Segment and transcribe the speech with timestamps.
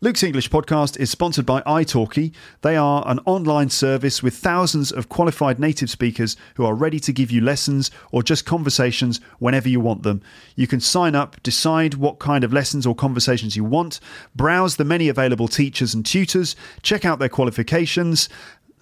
[0.00, 2.32] Luke's English podcast is sponsored by italki.
[2.60, 7.12] They are an online service with thousands of qualified native speakers who are ready to
[7.12, 10.22] give you lessons or just conversations whenever you want them.
[10.54, 13.98] You can sign up, decide what kind of lessons or conversations you want,
[14.36, 18.28] browse the many available teachers and tutors, check out their qualifications,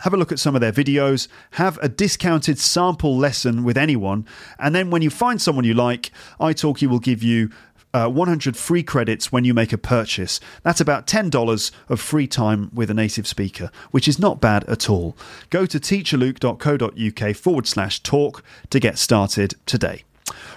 [0.00, 4.26] have a look at some of their videos, have a discounted sample lesson with anyone,
[4.58, 7.50] and then when you find someone you like, italki will give you
[7.94, 10.40] uh, 100 free credits when you make a purchase.
[10.62, 14.90] That's about $10 of free time with a native speaker, which is not bad at
[14.90, 15.16] all.
[15.50, 20.04] Go to teacherluke.co.uk forward slash talk to get started today.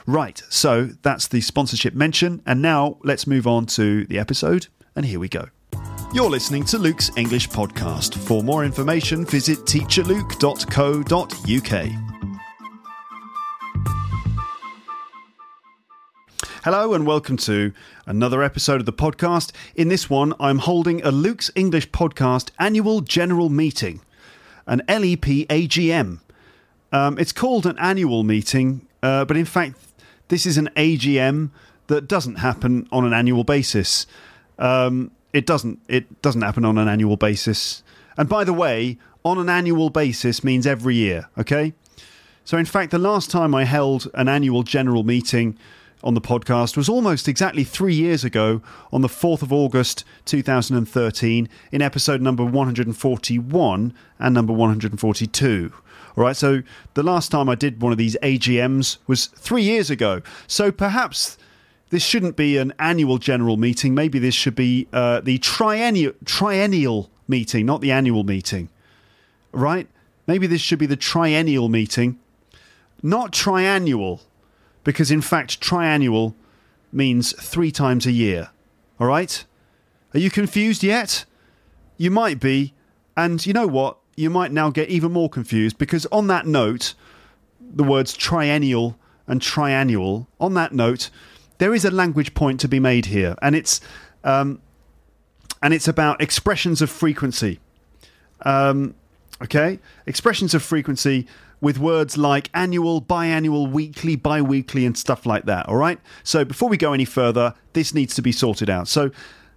[0.06, 5.06] Right, so that's the sponsorship mention, and now let's move on to the episode, and
[5.06, 5.50] here we go.
[6.12, 8.18] You're listening to Luke's English Podcast.
[8.18, 12.09] For more information, visit teacherluke.co.uk.
[16.72, 17.74] Hello and welcome to
[18.06, 19.52] another episode of the podcast.
[19.74, 24.02] In this one, I'm holding a Luke's English Podcast annual general meeting,
[24.68, 26.20] an LEP AGM.
[26.92, 29.80] Um, it's called an annual meeting, uh, but in fact,
[30.28, 31.50] this is an AGM
[31.88, 34.06] that doesn't happen on an annual basis.
[34.60, 35.80] Um, it doesn't.
[35.88, 37.82] It doesn't happen on an annual basis.
[38.16, 41.30] And by the way, on an annual basis means every year.
[41.36, 41.74] Okay.
[42.46, 45.58] So in fact, the last time I held an annual general meeting
[46.04, 48.62] on the podcast was almost exactly three years ago
[48.92, 55.74] on the 4th of August 2013 in episode number 141 and number 142.
[56.16, 59.90] All right, so the last time I did one of these AGMs was three years
[59.90, 60.22] ago.
[60.48, 61.38] So perhaps
[61.90, 63.94] this shouldn't be an annual general meeting.
[63.94, 68.70] Maybe this should be uh, the triennial, triennial meeting, not the annual meeting.
[69.52, 69.88] Right?
[70.28, 72.20] Maybe this should be the triennial meeting,
[73.02, 74.22] not triannual
[74.84, 76.34] because in fact, triannual
[76.92, 78.50] means three times a year.
[79.00, 79.46] All right?
[80.14, 81.26] Are you confused yet?
[81.98, 82.74] You might be.
[83.16, 83.98] And you know what?
[84.16, 86.94] You might now get even more confused because on that note,
[87.62, 88.98] the words triennial
[89.28, 91.10] and triannual, on that note,
[91.60, 93.36] there is a language point to be made here.
[93.42, 93.80] And it's,
[94.24, 94.62] um,
[95.62, 97.60] and it's about expressions of frequency.
[98.42, 98.96] Um,
[99.44, 99.80] okay?
[100.06, 101.28] Expressions of frequency
[101.62, 105.68] with words like annual, biannual, weekly, bi weekly, and stuff like that.
[105.68, 106.00] All right.
[106.24, 108.88] So before we go any further, this needs to be sorted out.
[108.88, 109.12] So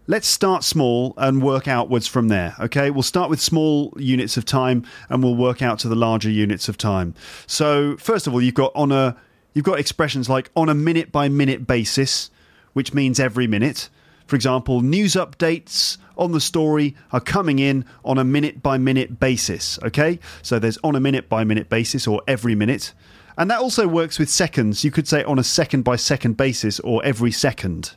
[0.07, 2.55] let's start small and work outwards from there.
[2.61, 2.91] Okay.
[2.91, 6.69] We'll start with small units of time and we'll work out to the larger units
[6.69, 7.15] of time.
[7.47, 9.17] So, first of all, you've got on a.
[9.55, 12.31] You've got expressions like on a minute by minute basis,
[12.73, 13.91] which means every minute.
[14.33, 19.21] For example, news updates on the story are coming in on a minute by minute
[19.21, 19.79] basis.
[19.83, 22.95] Okay, so there's on a minute by minute basis or every minute.
[23.37, 24.85] And that also works with seconds.
[24.85, 27.95] You could say on a second by second basis or every second.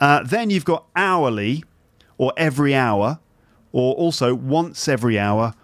[0.00, 1.62] Uh, then you've got hourly
[2.18, 3.20] or every hour
[3.70, 5.54] or also once every hour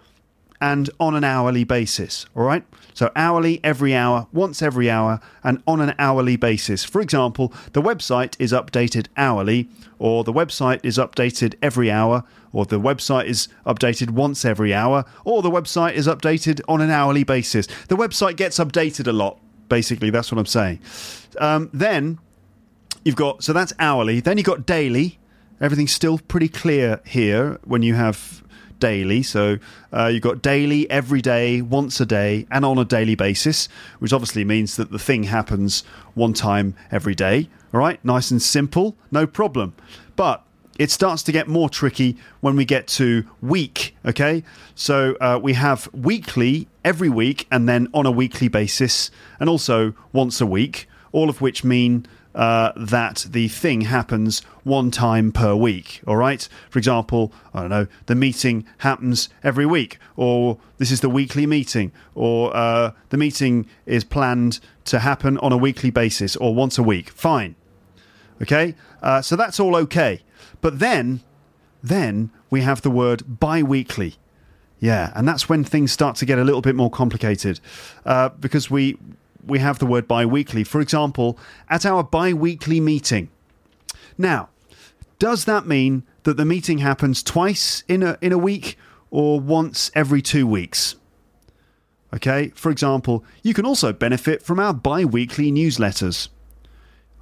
[0.61, 2.27] and on an hourly basis.
[2.33, 2.63] All right.
[2.93, 6.83] So hourly, every hour, once every hour, and on an hourly basis.
[6.83, 9.69] For example, the website is updated hourly,
[9.99, 15.05] or the website is updated every hour, or the website is updated once every hour,
[15.25, 17.67] or the website is updated on an hourly basis.
[17.87, 20.79] The website gets updated a lot, basically, that's what I'm saying.
[21.39, 22.19] Um, then
[23.03, 24.19] you've got, so that's hourly.
[24.19, 25.17] Then you've got daily.
[25.59, 28.43] Everything's still pretty clear here when you have
[28.81, 29.23] daily.
[29.23, 29.59] So
[29.93, 33.69] uh, you've got daily, every day, once a day, and on a daily basis,
[33.99, 37.47] which obviously means that the thing happens one time every day.
[37.73, 39.73] All right, nice and simple, no problem.
[40.17, 40.43] But
[40.77, 43.95] it starts to get more tricky when we get to week.
[44.05, 44.43] Okay,
[44.75, 49.93] so uh, we have weekly every week, and then on a weekly basis, and also
[50.11, 55.55] once a week, all of which mean uh, that the thing happens one time per
[55.55, 56.01] week.
[56.07, 56.47] All right.
[56.69, 61.45] For example, I don't know, the meeting happens every week, or this is the weekly
[61.45, 66.77] meeting, or uh, the meeting is planned to happen on a weekly basis or once
[66.77, 67.09] a week.
[67.09, 67.55] Fine.
[68.41, 68.75] Okay.
[69.01, 70.21] Uh, so that's all okay.
[70.61, 71.21] But then,
[71.83, 74.15] then we have the word bi-weekly.
[74.79, 77.59] Yeah, and that's when things start to get a little bit more complicated
[78.03, 78.97] uh, because we
[79.45, 80.63] we have the word bi weekly.
[80.63, 81.37] For example,
[81.69, 83.29] at our bi weekly meeting,
[84.17, 84.49] Now,
[85.19, 88.77] does that mean that the meeting happens twice in a in a week
[89.09, 90.95] or once every two weeks?
[92.13, 96.29] Okay, for example, you can also benefit from our bi weekly newsletters.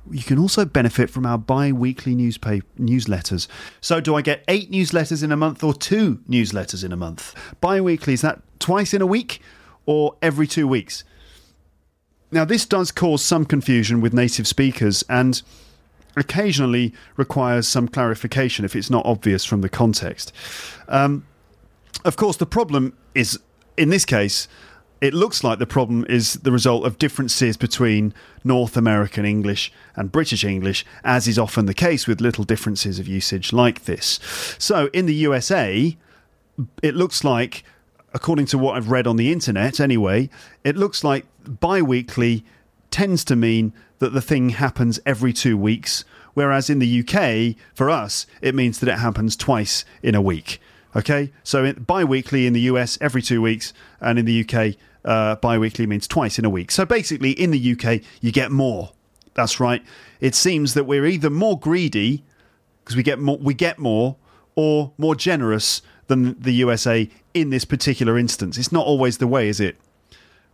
[0.09, 3.47] You can also benefit from our bi weekly newspaper newsletters.
[3.81, 7.35] So, do I get eight newsletters in a month or two newsletters in a month?
[7.61, 9.41] Bi weekly, is that twice in a week
[9.85, 11.03] or every two weeks?
[12.31, 15.41] Now, this does cause some confusion with native speakers and
[16.15, 20.31] occasionally requires some clarification if it's not obvious from the context.
[20.87, 21.25] Um,
[22.05, 23.39] of course, the problem is
[23.77, 24.47] in this case
[25.01, 30.11] it looks like the problem is the result of differences between North American English and
[30.11, 34.19] British English, as is often the case with little differences of usage like this.
[34.57, 35.95] So in the USA,
[36.83, 37.63] it looks like,
[38.13, 40.29] according to what I've read on the internet anyway,
[40.63, 42.43] it looks like bi weekly
[42.91, 47.89] tends to mean that the thing happens every two weeks, whereas in the UK, for
[47.89, 50.59] us, it means that it happens twice in a week.
[50.95, 55.35] Okay, so bi weekly in the US every two weeks, and in the UK, uh,
[55.35, 56.71] bi weekly means twice in a week.
[56.71, 58.91] So basically, in the UK, you get more.
[59.35, 59.83] That's right.
[60.19, 62.23] It seems that we're either more greedy
[62.83, 64.15] because we get more, we get more,
[64.55, 68.57] or more generous than the USA in this particular instance.
[68.57, 69.77] It's not always the way, is it?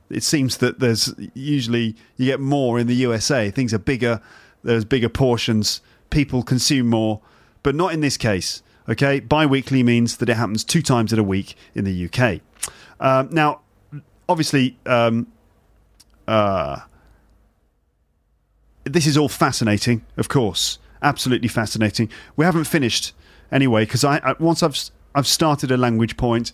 [0.10, 3.50] It seems that there's usually you get more in the USA.
[3.50, 4.22] Things are bigger.
[4.64, 5.82] There's bigger portions.
[6.12, 7.22] People consume more,
[7.64, 8.62] but not in this case.
[8.88, 12.42] Okay, bi weekly means that it happens two times in a week in the UK.
[13.00, 13.62] Um, now,
[14.30, 15.26] obviously, um,
[16.28, 16.82] uh,
[18.84, 22.10] this is all fascinating, of course, absolutely fascinating.
[22.36, 23.14] We haven't finished
[23.52, 24.78] anyway because I, I once I've
[25.16, 26.52] I've started a language point,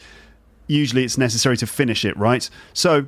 [0.68, 2.50] usually it's necessary to finish it, right?
[2.74, 3.08] So,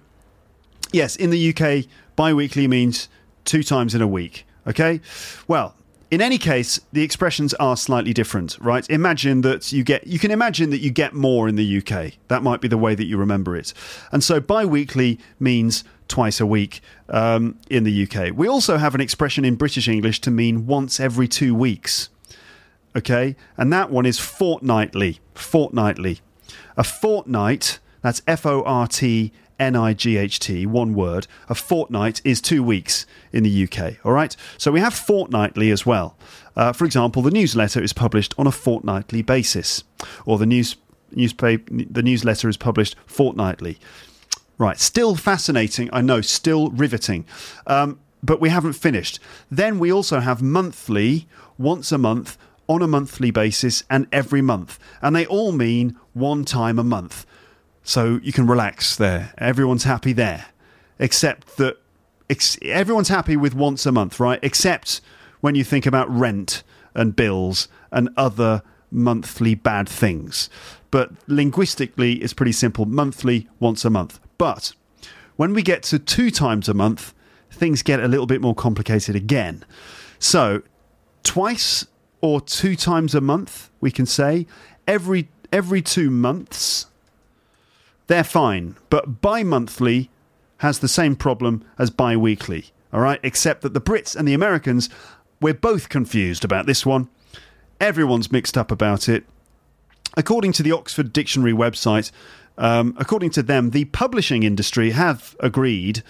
[0.91, 1.85] yes, in the UK,
[2.15, 3.07] bi weekly means
[3.45, 4.45] two times in a week.
[4.67, 5.01] Okay,
[5.47, 5.75] well,
[6.13, 8.87] in any case, the expressions are slightly different, right?
[8.89, 12.13] Imagine that you get, you can imagine that you get more in the UK.
[12.27, 13.73] That might be the way that you remember it.
[14.11, 18.31] And so bi weekly means twice a week um, in the UK.
[18.35, 22.09] We also have an expression in British English to mean once every two weeks.
[22.95, 23.35] Okay?
[23.57, 25.19] And that one is fortnightly.
[25.33, 26.19] Fortnightly.
[26.77, 31.27] A fortnight, that's F O R T N I G H T, one word.
[31.49, 34.05] A fortnight is two weeks in the UK.
[34.05, 34.35] All right?
[34.57, 36.17] So we have fortnightly as well.
[36.55, 39.83] Uh, for example, the newsletter is published on a fortnightly basis,
[40.25, 40.75] or the news
[41.11, 43.77] newspaper the newsletter is published fortnightly.
[44.57, 45.89] Right, still fascinating.
[45.91, 47.25] I know, still riveting.
[47.65, 49.19] Um, but we haven't finished.
[49.51, 52.37] Then we also have monthly, once a month,
[52.67, 54.79] on a monthly basis, and every month.
[55.01, 57.25] And they all mean one time a month.
[57.83, 59.33] So you can relax there.
[59.37, 60.45] Everyone's happy there.
[60.99, 61.77] Except that
[62.29, 64.39] ex- everyone's happy with once a month, right?
[64.41, 65.01] Except
[65.41, 66.63] when you think about rent
[66.93, 70.49] and bills and other monthly bad things.
[70.91, 74.19] But linguistically, it's pretty simple monthly, once a month.
[74.37, 74.73] But
[75.35, 77.13] when we get to two times a month,
[77.51, 79.65] things get a little bit more complicated again.
[80.19, 80.61] So,
[81.23, 81.85] twice
[82.23, 84.47] or two times a month, we can say
[84.87, 86.87] every every two months
[88.07, 88.77] they're fine.
[88.89, 90.09] But bi monthly
[90.57, 93.19] has the same problem as bi weekly, all right?
[93.23, 94.89] Except that the Brits and the Americans,
[95.41, 97.09] we're both confused about this one.
[97.81, 99.25] Everyone's mixed up about it.
[100.15, 102.11] According to the Oxford Dictionary website,
[102.57, 106.03] um, according to them, the publishing industry have agreed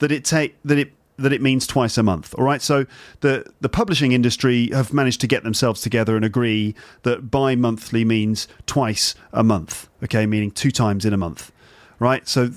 [0.00, 2.34] that it take that it that it means twice a month.
[2.36, 2.86] All right, so
[3.20, 8.48] the the publishing industry have managed to get themselves together and agree that bi-monthly means
[8.66, 9.88] twice a month.
[10.02, 11.52] Okay, meaning two times in a month.
[11.98, 12.50] Right, so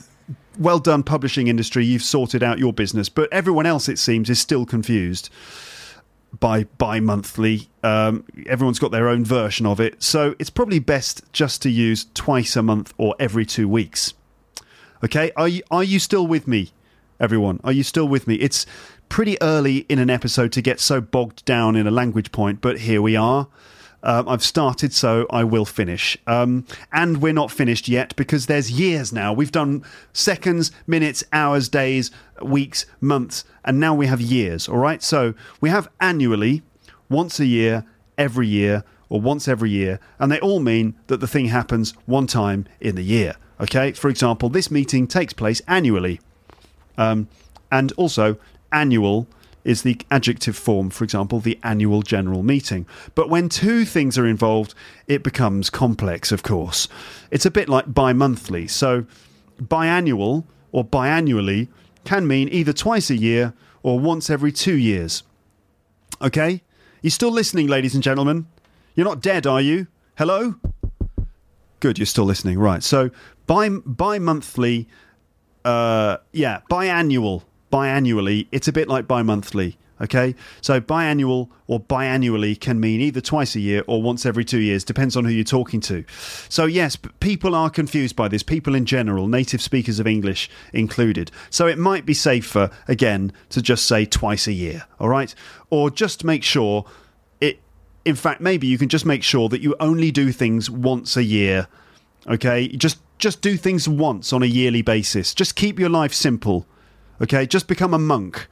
[0.57, 1.85] well done, publishing industry.
[1.85, 5.29] You've sorted out your business, but everyone else, it seems, is still confused
[6.39, 7.69] by bi-monthly.
[7.83, 12.07] Um, everyone's got their own version of it, so it's probably best just to use
[12.13, 14.13] twice a month or every two weeks.
[15.03, 16.71] Okay, are you are you still with me?
[17.19, 17.59] Everyone.
[17.63, 18.35] Are you still with me?
[18.35, 18.65] It's
[19.09, 22.79] pretty early in an episode to get so bogged down in a language point, but
[22.79, 23.47] here we are.
[24.03, 26.17] Um, I've started, so I will finish.
[26.27, 29.33] Um, and we're not finished yet because there's years now.
[29.33, 29.83] We've done
[30.13, 35.01] seconds, minutes, hours, days, weeks, months, and now we have years, all right?
[35.01, 36.61] So we have annually,
[37.09, 37.85] once a year,
[38.17, 42.27] every year, or once every year, and they all mean that the thing happens one
[42.27, 43.93] time in the year, okay?
[43.93, 46.19] For example, this meeting takes place annually.
[46.97, 47.27] Um,
[47.71, 48.37] and also,
[48.71, 49.27] annual
[49.63, 52.85] is the adjective form, for example, the annual general meeting.
[53.15, 54.73] But when two things are involved,
[55.07, 56.87] it becomes complex, of course.
[57.31, 58.67] It's a bit like bi monthly.
[58.67, 59.05] So,
[59.61, 61.67] biannual or biannually
[62.05, 65.23] can mean either twice a year or once every two years.
[66.21, 66.61] Okay?
[67.01, 68.47] you're still listening, ladies and gentlemen?
[68.95, 69.87] You're not dead, are you?
[70.17, 70.55] Hello?
[71.79, 72.57] Good, you're still listening.
[72.57, 72.83] Right.
[72.83, 73.11] So
[73.45, 73.69] bi
[74.19, 74.87] monthly,
[75.67, 78.47] uh, yeah, biannual, biannually.
[78.51, 79.77] It's a bit like bi monthly.
[79.99, 84.59] Okay, so biannual or biannually can mean either twice a year or once every two
[84.59, 86.05] years, depends on who you're talking to.
[86.49, 91.31] So, yes, people are confused by this, people in general, native speakers of English included.
[91.49, 95.33] So, it might be safer, again, to just say twice a year, all right?
[95.71, 96.85] Or just make sure
[97.41, 97.59] it,
[98.05, 101.23] in fact, maybe you can just make sure that you only do things once a
[101.23, 101.67] year,
[102.27, 102.67] okay?
[102.67, 105.33] Just, just do things once on a yearly basis.
[105.33, 106.65] Just keep your life simple,
[107.21, 107.45] okay?
[107.45, 108.47] Just become a monk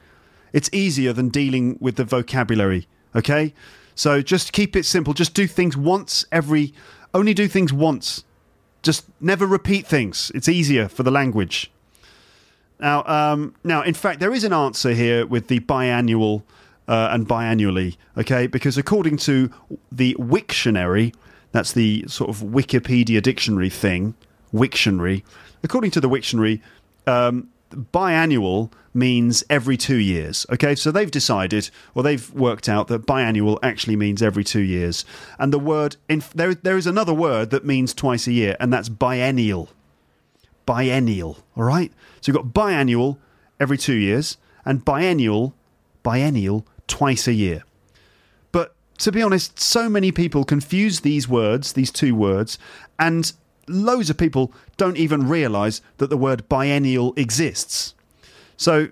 [0.56, 3.52] it's easier than dealing with the vocabulary, okay?
[3.94, 5.12] So just keep it simple.
[5.12, 6.72] Just do things once every,
[7.12, 8.24] only do things once.
[8.82, 10.32] Just never repeat things.
[10.34, 11.70] It's easier for the language.
[12.80, 16.42] Now, um, now, in fact, there is an answer here with the biannual
[16.88, 18.46] uh, and biannually, okay?
[18.46, 19.50] Because according to
[19.92, 21.14] the Wiktionary,
[21.52, 24.14] that's the sort of Wikipedia dictionary thing,
[24.52, 25.22] Wiktionary.
[25.62, 26.60] According to the Wiktionary,
[27.06, 30.46] um, biannual means every two years.
[30.50, 35.04] Okay, so they've decided, or they've worked out that biannual actually means every two years.
[35.38, 38.72] And the word, in, there, there is another word that means twice a year, and
[38.72, 39.68] that's biennial.
[40.64, 41.92] Biennial, all right?
[42.20, 43.18] So you've got biannual
[43.60, 45.54] every two years, and biennial,
[46.02, 47.62] biennial twice a year.
[48.98, 52.58] To be honest, so many people confuse these words, these two words,
[52.98, 53.32] and
[53.68, 57.94] loads of people don't even realise that the word biennial exists.
[58.56, 58.88] So,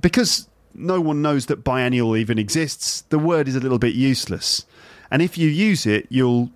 [0.00, 4.64] because no one knows that biennial even exists, the word is a little bit useless.
[5.10, 6.50] And if you use it, you'll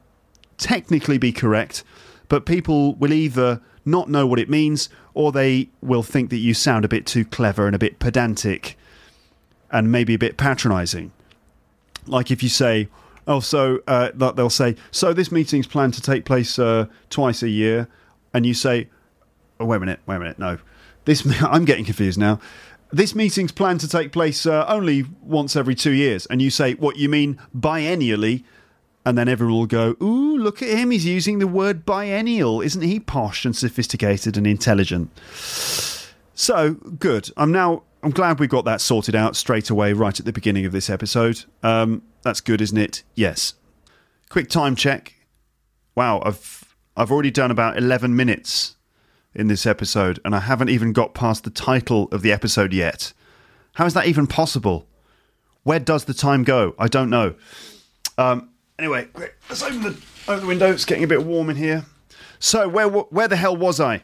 [0.56, 1.84] technically be correct,
[2.28, 6.54] but people will either not know what it means or they will think that you
[6.54, 8.78] sound a bit too clever and a bit pedantic
[9.70, 11.12] and maybe a bit patronising.
[12.06, 12.88] Like if you say,
[13.26, 17.48] oh, so uh, they'll say, so this meeting's planned to take place uh, twice a
[17.48, 17.88] year,
[18.32, 18.88] and you say,
[19.60, 20.58] oh, wait a minute, wait a minute, no,
[21.04, 22.40] this I'm getting confused now.
[22.92, 26.74] This meeting's planned to take place uh, only once every two years, and you say,
[26.74, 28.44] what you mean biennially?
[29.04, 32.60] And then everyone will go, ooh, look at him, he's using the word biennial.
[32.60, 35.16] Isn't he posh and sophisticated and intelligent?
[36.34, 37.30] So, good.
[37.36, 40.64] I'm now I'm glad we got that sorted out straight away, right at the beginning
[40.64, 41.44] of this episode.
[41.62, 43.02] Um, that's good, isn't it?
[43.14, 43.54] Yes.
[44.28, 45.14] Quick time check.
[45.94, 48.76] Wow, I've I've already done about eleven minutes
[49.34, 53.12] in this episode, and I haven't even got past the title of the episode yet.
[53.74, 54.86] How is that even possible?
[55.62, 56.74] Where does the time go?
[56.78, 57.34] I don't know.
[58.18, 59.08] Um, anyway,
[59.48, 60.70] let's open the open the window.
[60.70, 61.84] It's getting a bit warm in here.
[62.38, 64.02] So where where the hell was I?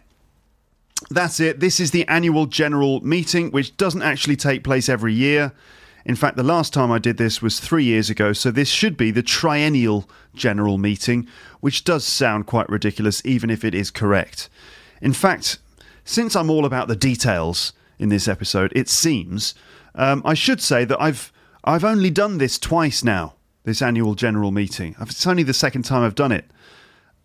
[1.10, 1.60] That's it.
[1.60, 5.52] This is the annual general meeting, which doesn't actually take place every year.
[6.04, 8.96] In fact, the last time I did this was three years ago, so this should
[8.96, 11.28] be the triennial general meeting,
[11.60, 14.48] which does sound quite ridiculous, even if it is correct.
[15.00, 15.58] In fact,
[16.04, 19.54] since I'm all about the details in this episode, it seems
[19.94, 21.32] um, I should say that I've
[21.64, 23.34] I've only done this twice now.
[23.64, 24.96] This annual general meeting.
[25.00, 26.50] It's only the second time I've done it,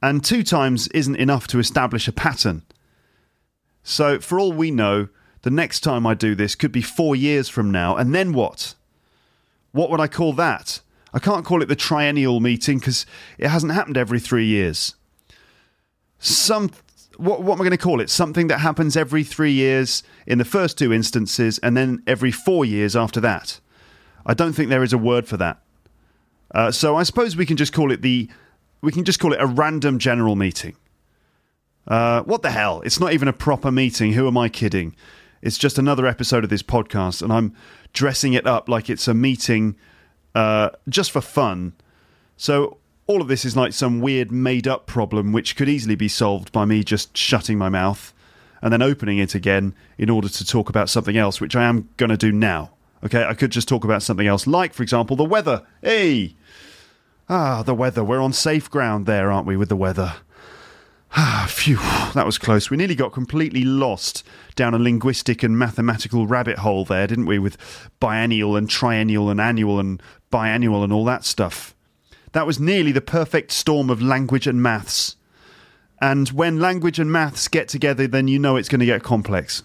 [0.04, 2.62] and two times isn't enough to establish a pattern.
[3.90, 5.08] So, for all we know,
[5.44, 8.76] the next time I do this could be four years from now, and then what?
[9.72, 10.82] What would I call that?
[11.14, 13.06] I can't call it the triennial meeting because
[13.38, 14.96] it hasn't happened every three years.
[16.20, 16.72] Some,
[17.16, 18.10] what, what am I going to call it?
[18.10, 22.66] Something that happens every three years in the first two instances, and then every four
[22.66, 23.62] years after that.
[24.26, 25.62] I don't think there is a word for that.
[26.54, 28.30] Uh, so I suppose we can just call it the,
[28.82, 30.76] we can just call it a random general meeting.
[31.88, 32.82] Uh, what the hell?
[32.82, 34.14] It's not even a proper meeting.
[34.14, 34.96] Who am I kidding?
[35.42, 37.56] It's just another episode of this podcast, and I'm
[37.94, 39.76] dressing it up like it's a meeting
[40.36, 41.74] uh, just for fun.
[42.36, 42.78] So
[43.08, 46.52] all of this is like some weird made up problem which could easily be solved
[46.52, 48.14] by me just shutting my mouth
[48.62, 51.90] and then opening it again in order to talk about something else, which I am
[51.98, 52.72] going to do now.
[53.04, 55.64] Okay, I could just talk about something else, like, for example, the weather.
[55.82, 56.36] Hey!
[57.30, 58.04] Ah, the weather.
[58.04, 60.16] We're on safe ground there, aren't we, with the weather?
[61.16, 61.78] Ah, phew,
[62.14, 62.70] that was close.
[62.70, 64.24] We nearly got completely lost
[64.56, 67.40] down a linguistic and mathematical rabbit hole there, didn't we?
[67.40, 67.58] With
[68.00, 71.74] biennial and triennial and annual and biannual and all that stuff.
[72.34, 75.16] That was nearly the perfect storm of language and maths.
[76.02, 79.64] And when language and maths get together, then you know it's going to get complex.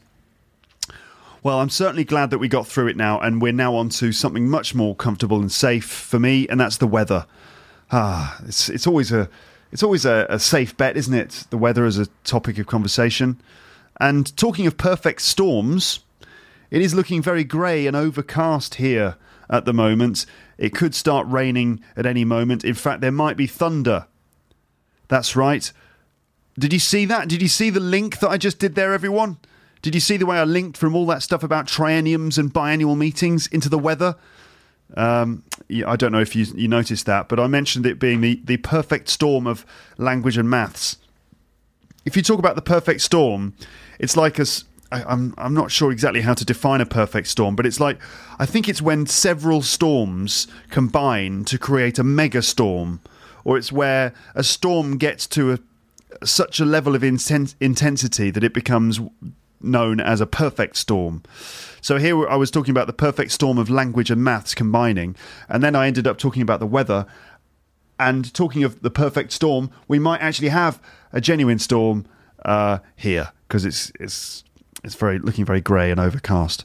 [1.42, 4.12] Well, I'm certainly glad that we got through it now, and we're now on to
[4.12, 7.26] something much more comfortable and safe for me, and that's the weather.
[7.90, 9.28] Ah, it's, it's always a
[9.72, 11.46] it's always a, a safe bet, isn't it?
[11.50, 13.40] The weather as a topic of conversation.
[13.98, 16.00] And talking of perfect storms,
[16.70, 19.16] it is looking very grey and overcast here
[19.48, 20.26] at the moment.
[20.58, 22.64] It could start raining at any moment.
[22.64, 24.06] In fact, there might be thunder.
[25.08, 25.72] That's right.
[26.58, 27.28] Did you see that?
[27.28, 29.38] Did you see the link that I just did there, everyone?
[29.80, 32.96] Did you see the way I linked from all that stuff about trienniums and biannual
[32.96, 34.16] meetings into the weather?
[34.96, 35.44] Um,
[35.86, 38.58] I don't know if you, you noticed that, but I mentioned it being the, the
[38.58, 39.64] perfect storm of
[39.96, 40.98] language and maths.
[42.04, 43.54] If you talk about the perfect storm,
[43.98, 44.46] it's like a.
[44.90, 47.98] I, I'm I'm not sure exactly how to define a perfect storm, but it's like
[48.38, 53.00] I think it's when several storms combine to create a mega storm,
[53.44, 58.44] or it's where a storm gets to a, such a level of inten- intensity that
[58.44, 59.00] it becomes
[59.60, 61.22] known as a perfect storm.
[61.82, 65.16] So here I was talking about the perfect storm of language and maths combining,
[65.48, 67.04] and then I ended up talking about the weather.
[67.98, 70.80] And talking of the perfect storm, we might actually have
[71.12, 72.06] a genuine storm
[72.44, 74.44] uh, here because it's it's
[74.82, 76.64] it's very looking very grey and overcast.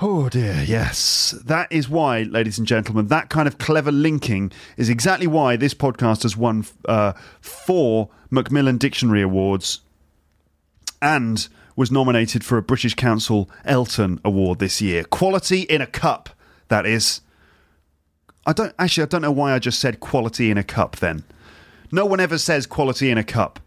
[0.00, 1.34] Oh dear, yes.
[1.44, 5.74] That is why, ladies and gentlemen, that kind of clever linking is exactly why this
[5.74, 9.80] podcast has won uh, four Macmillan Dictionary Awards
[11.02, 15.04] and was nominated for a British Council Elton Award this year.
[15.04, 16.30] Quality in a cup,
[16.68, 17.20] that is.
[18.46, 21.24] I don't actually I don't know why I just said quality in a cup then.
[21.92, 23.60] No one ever says quality in a cup.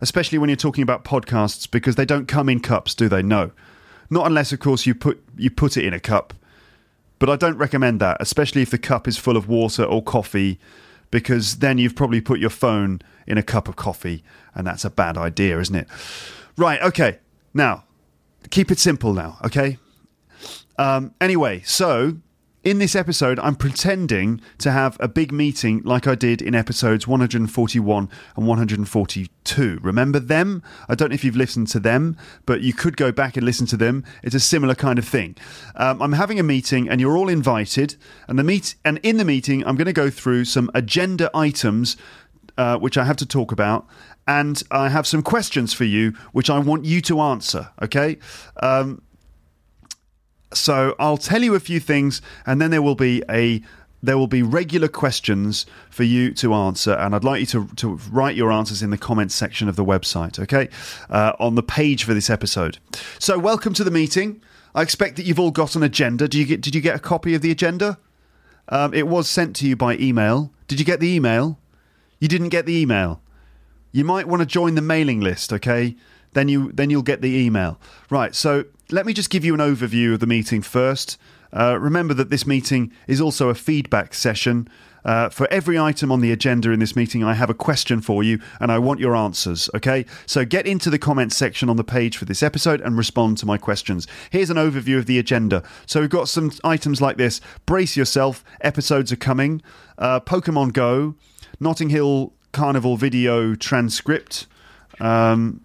[0.00, 3.22] Especially when you're talking about podcasts because they don't come in cups, do they?
[3.22, 3.52] No.
[4.10, 6.34] Not unless of course you put you put it in a cup.
[7.18, 10.58] But I don't recommend that, especially if the cup is full of water or coffee
[11.10, 14.22] because then you've probably put your phone in a cup of coffee
[14.54, 15.88] and that's a bad idea, isn't it?
[16.56, 17.18] Right, okay.
[17.56, 17.84] Now,
[18.50, 19.78] keep it simple now, okay?
[20.78, 22.18] Um, anyway, so
[22.62, 27.06] in this episode, I'm pretending to have a big meeting like I did in episodes
[27.06, 29.78] 141 and 142.
[29.80, 30.62] Remember them?
[30.86, 33.66] I don't know if you've listened to them, but you could go back and listen
[33.68, 34.04] to them.
[34.22, 35.34] It's a similar kind of thing.
[35.76, 37.96] Um, I'm having a meeting, and you're all invited.
[38.28, 41.96] And the meet, and in the meeting, I'm going to go through some agenda items
[42.58, 43.86] uh, which I have to talk about,
[44.26, 47.70] and I have some questions for you, which I want you to answer.
[47.82, 48.18] Okay.
[48.60, 49.02] Um,
[50.52, 53.62] so I'll tell you a few things, and then there will be a
[54.02, 57.94] there will be regular questions for you to answer, and I'd like you to, to
[58.10, 60.68] write your answers in the comments section of the website, okay?
[61.10, 62.78] Uh, on the page for this episode.
[63.18, 64.42] So, welcome to the meeting.
[64.74, 66.28] I expect that you've all got an agenda.
[66.28, 66.60] Did you get?
[66.60, 67.98] Did you get a copy of the agenda?
[68.68, 70.52] Um, it was sent to you by email.
[70.68, 71.58] Did you get the email?
[72.20, 73.22] You didn't get the email.
[73.92, 75.96] You might want to join the mailing list, okay?
[76.32, 77.80] Then you then you'll get the email.
[78.10, 78.34] Right.
[78.34, 81.18] So let me just give you an overview of the meeting first.
[81.52, 84.68] Uh, remember that this meeting is also a feedback session.
[85.04, 88.24] Uh, for every item on the agenda in this meeting, I have a question for
[88.24, 90.04] you and I want your answers, okay?
[90.26, 93.46] So get into the comments section on the page for this episode and respond to
[93.46, 94.08] my questions.
[94.30, 95.62] Here's an overview of the agenda.
[95.86, 99.62] So we've got some items like this Brace yourself, episodes are coming,
[99.96, 101.14] uh, Pokemon Go,
[101.60, 104.46] Notting Hill Carnival video transcript.
[104.98, 105.60] Um,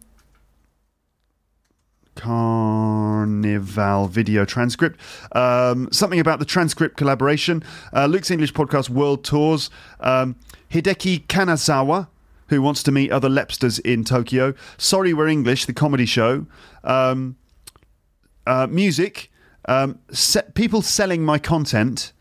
[2.18, 5.00] Carnival video transcript.
[5.32, 7.64] Um, something about the transcript collaboration.
[7.94, 9.70] Uh, Luke's English podcast world tours.
[10.02, 10.36] Um,
[10.70, 12.10] Hideki Kanazawa,
[12.50, 14.54] who wants to meet other Lepsters in Tokyo.
[14.78, 16.46] Sorry, We're English, the comedy show.
[16.84, 17.38] Um,
[18.46, 19.32] uh, music.
[19.64, 22.12] Um, se- people selling my content.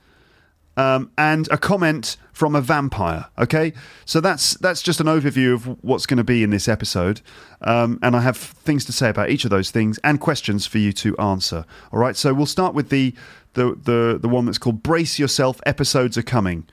[0.76, 3.26] Um, and a comment from a vampire.
[3.38, 3.74] Okay,
[4.06, 7.20] so that's that's just an overview of what's going to be in this episode,
[7.60, 10.78] um, and I have things to say about each of those things and questions for
[10.78, 11.66] you to answer.
[11.92, 13.14] All right, so we'll start with the
[13.52, 16.66] the the the one that's called "Brace Yourself." Episodes are coming,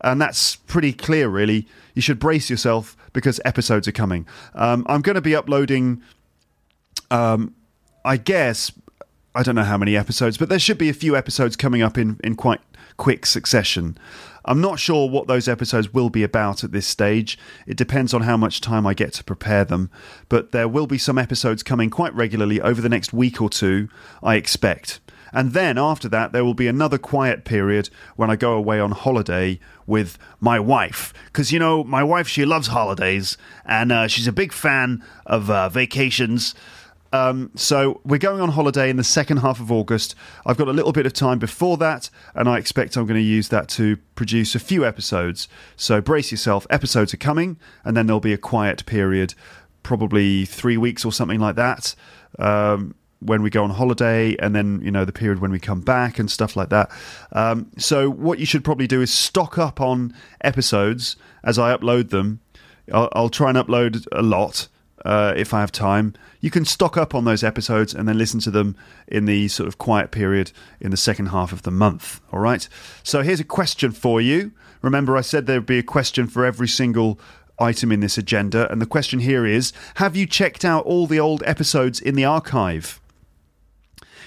[0.00, 1.68] and that's pretty clear, really.
[1.94, 4.26] You should brace yourself because episodes are coming.
[4.54, 6.00] Um, I'm going to be uploading.
[7.10, 7.54] Um,
[8.06, 8.72] I guess
[9.34, 11.98] I don't know how many episodes, but there should be a few episodes coming up
[11.98, 12.60] in, in quite
[12.96, 13.98] quick succession.
[14.50, 17.38] I'm not sure what those episodes will be about at this stage.
[17.68, 19.90] It depends on how much time I get to prepare them.
[20.28, 23.88] But there will be some episodes coming quite regularly over the next week or two,
[24.24, 24.98] I expect.
[25.32, 28.90] And then after that, there will be another quiet period when I go away on
[28.90, 31.14] holiday with my wife.
[31.26, 35.48] Because, you know, my wife, she loves holidays and uh, she's a big fan of
[35.48, 36.56] uh, vacations.
[37.12, 40.14] Um, so we're going on holiday in the second half of August.
[40.46, 43.26] I've got a little bit of time before that, and I expect I'm going to
[43.26, 45.48] use that to produce a few episodes.
[45.76, 49.34] So brace yourself, episodes are coming, and then there'll be a quiet period,
[49.82, 51.94] probably three weeks or something like that.
[52.38, 55.82] Um, when we go on holiday, and then you know the period when we come
[55.82, 56.90] back and stuff like that.
[57.32, 62.08] Um, so what you should probably do is stock up on episodes as I upload
[62.08, 62.40] them.
[62.90, 64.68] I'll, I'll try and upload a lot
[65.04, 66.14] uh, if I have time.
[66.40, 69.68] You can stock up on those episodes and then listen to them in the sort
[69.68, 72.20] of quiet period in the second half of the month.
[72.32, 72.68] All right.
[73.02, 74.52] So here's a question for you.
[74.82, 77.20] Remember, I said there would be a question for every single
[77.58, 81.20] item in this agenda, and the question here is: Have you checked out all the
[81.20, 82.98] old episodes in the archive?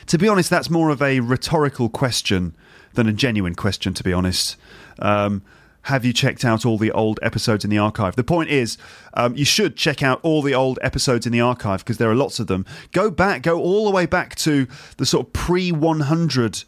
[0.08, 2.56] To be honest, that's more of a rhetorical question
[2.94, 3.96] than a genuine question.
[3.96, 4.58] To be honest.
[5.00, 5.42] Um,
[5.84, 8.16] have you checked out all the old episodes in the archive?
[8.16, 8.78] The point is,
[9.14, 12.16] um, you should check out all the old episodes in the archive because there are
[12.16, 12.66] lots of them.
[12.92, 14.68] Go back, go all the way back to
[14.98, 16.64] the sort of pre 100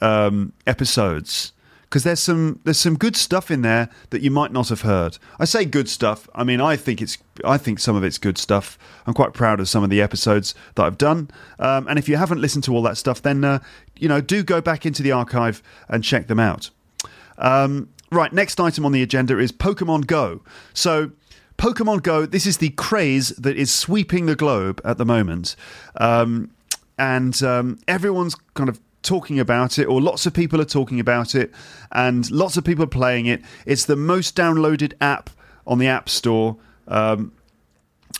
[0.00, 1.52] um, episodes
[1.88, 5.18] because there's some there's some good stuff in there that you might not have heard.
[5.38, 6.28] I say good stuff.
[6.34, 8.78] I mean, I think it's I think some of it's good stuff.
[9.06, 11.30] I'm quite proud of some of the episodes that I've done.
[11.58, 13.60] Um, and if you haven't listened to all that stuff, then uh,
[13.96, 16.70] you know do go back into the archive and check them out.
[17.38, 20.40] Um, Right, next item on the agenda is Pokemon Go.
[20.72, 21.10] So,
[21.58, 25.56] Pokemon Go, this is the craze that is sweeping the globe at the moment.
[25.96, 26.50] Um,
[26.98, 31.34] and um, everyone's kind of talking about it, or lots of people are talking about
[31.34, 31.52] it,
[31.92, 33.42] and lots of people are playing it.
[33.66, 35.30] It's the most downloaded app
[35.66, 36.56] on the App Store.
[36.86, 37.32] Um,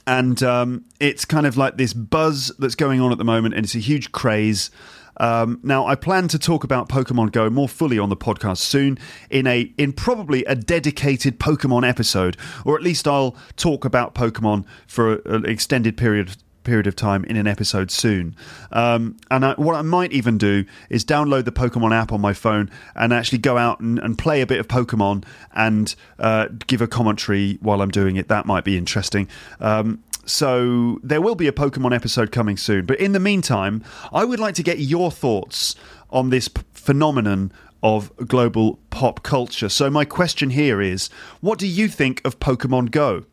[0.07, 3.65] and um, it's kind of like this buzz that's going on at the moment, and
[3.65, 4.71] it's a huge craze.
[5.19, 8.99] Um, now, I plan to talk about Pokemon Go more fully on the podcast soon
[9.31, 14.65] in a in probably a dedicated Pokemon episode, or at least I'll talk about Pokemon
[14.87, 16.37] for an extended period
[16.69, 18.37] period of time in an episode soon.
[18.73, 22.35] Um, and I, what I might even do is download the Pokemon app on my
[22.35, 26.83] phone and actually go out and, and play a bit of Pokemon and uh, give
[26.83, 28.29] a commentary while I'm doing it.
[28.29, 29.29] That might be interesting.
[29.61, 32.87] Um, so there will be a Pokemon episode coming soon.
[32.87, 35.75] But in the meantime, I would like to get your thoughts
[36.11, 39.69] on this p- phenomenon of global pop culture.
[39.69, 41.09] So my question here is
[41.41, 43.25] what do you think of Pokemon Go?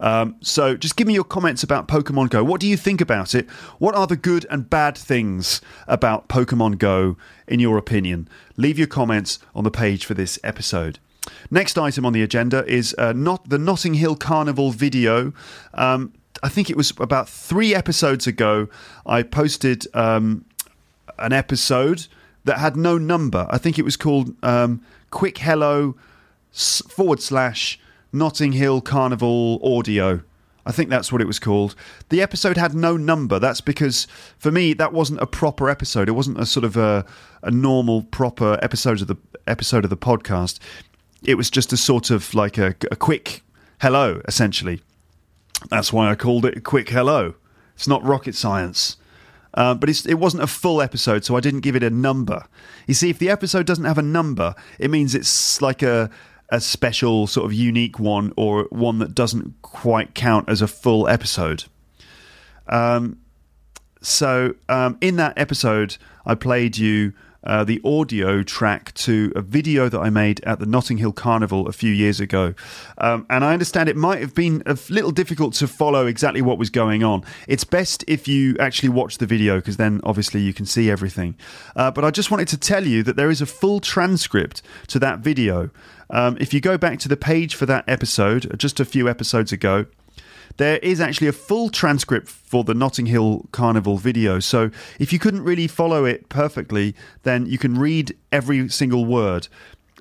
[0.00, 2.44] Um, so just give me your comments about Pokemon Go.
[2.44, 3.50] What do you think about it?
[3.78, 7.16] What are the good and bad things about Pokemon Go,
[7.48, 8.28] in your opinion?
[8.56, 11.00] Leave your comments on the page for this episode.
[11.50, 15.32] Next item on the agenda is uh, not the Notting Hill Carnival video.
[15.74, 18.68] Um, I think it was about three episodes ago,
[19.06, 20.44] I posted um,
[21.18, 22.06] an episode
[22.44, 23.46] that had no number.
[23.50, 25.96] I think it was called um, Quick Hello
[26.52, 27.78] forward slash
[28.12, 30.22] Notting Hill Carnival Audio.
[30.64, 31.74] I think that's what it was called.
[32.10, 33.38] The episode had no number.
[33.38, 34.06] That's because
[34.38, 36.08] for me that wasn't a proper episode.
[36.08, 37.06] It wasn't a sort of a,
[37.42, 40.58] a normal proper episode of the episode of the podcast.
[41.22, 43.42] It was just a sort of like a, a quick
[43.80, 44.82] hello, essentially.
[45.70, 47.34] That's why I called it a quick hello.
[47.74, 48.96] It's not rocket science.
[49.54, 52.44] Uh, but it wasn't a full episode, so I didn't give it a number.
[52.86, 56.10] You see, if the episode doesn't have a number, it means it's like a
[56.50, 61.06] a special sort of unique one or one that doesn't quite count as a full
[61.08, 61.64] episode.
[62.68, 63.18] Um,
[64.00, 67.12] so um, in that episode, I played you
[67.48, 71.66] uh, the audio track to a video that I made at the Notting Hill Carnival
[71.66, 72.54] a few years ago.
[72.98, 76.58] Um, and I understand it might have been a little difficult to follow exactly what
[76.58, 77.24] was going on.
[77.48, 81.34] It's best if you actually watch the video because then obviously you can see everything.
[81.74, 84.98] Uh, but I just wanted to tell you that there is a full transcript to
[84.98, 85.70] that video.
[86.10, 89.52] Um, if you go back to the page for that episode, just a few episodes
[89.52, 89.86] ago,
[90.58, 94.38] there is actually a full transcript for the Notting Hill Carnival video.
[94.40, 99.48] So if you couldn't really follow it perfectly, then you can read every single word.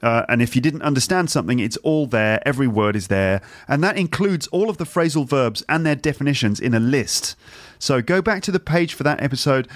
[0.03, 2.41] Uh, and if you didn't understand something, it's all there.
[2.45, 3.41] Every word is there.
[3.67, 7.35] And that includes all of the phrasal verbs and their definitions in a list.
[7.79, 9.67] So go back to the page for that episode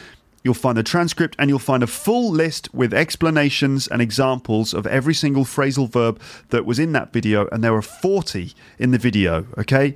[0.44, 4.88] You'll find the transcript and you'll find a full list with explanations and examples of
[4.88, 8.98] every single phrasal verb that was in that video, and there were 40 in the
[8.98, 9.46] video.
[9.58, 9.96] Okay,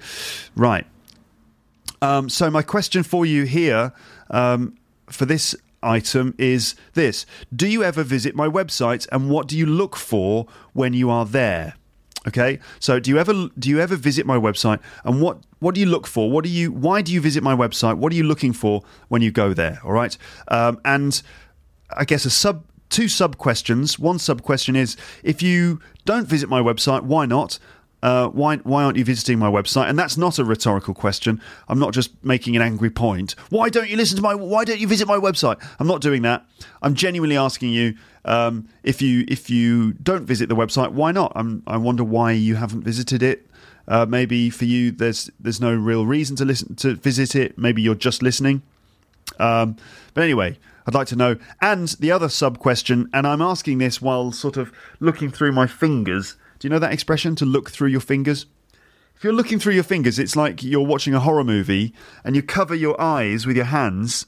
[0.55, 0.86] right.
[2.01, 3.93] Um, so, my question for you here
[4.29, 4.77] um,
[5.08, 9.65] for this item is this Do you ever visit my website, and what do you
[9.65, 11.75] look for when you are there?
[12.27, 15.82] Okay, so do you ever do you ever visit my website and what what do
[15.82, 16.30] you look for?
[16.30, 17.97] What do you why do you visit my website?
[17.97, 19.80] What are you looking for when you go there?
[19.84, 20.15] All right,
[20.49, 21.19] um, and
[21.89, 23.97] I guess a sub two sub questions.
[23.97, 27.58] One sub question is if you don't visit my website, why not?
[28.04, 29.89] Uh, why why aren't you visiting my website?
[29.89, 31.41] And that's not a rhetorical question.
[31.67, 33.34] I'm not just making an angry point.
[33.49, 34.36] Why don't you listen to my?
[34.36, 35.58] Why don't you visit my website?
[35.80, 36.45] I'm not doing that.
[36.84, 41.32] I'm genuinely asking you um, if you if you don't visit the website, why not?
[41.36, 43.47] I'm, I wonder why you haven't visited it.
[43.88, 47.58] Uh, maybe for you, there's there's no real reason to listen to visit it.
[47.58, 48.63] Maybe you're just listening.
[49.39, 49.78] Um,
[50.13, 51.38] but anyway, I'd like to know.
[51.62, 55.67] And the other sub question, and I'm asking this while sort of looking through my
[55.67, 56.36] fingers.
[56.60, 58.45] Do you know that expression to look through your fingers?
[59.15, 61.93] if you're looking through your fingers, it's like you're watching a horror movie
[62.24, 64.26] and you cover your eyes with your hands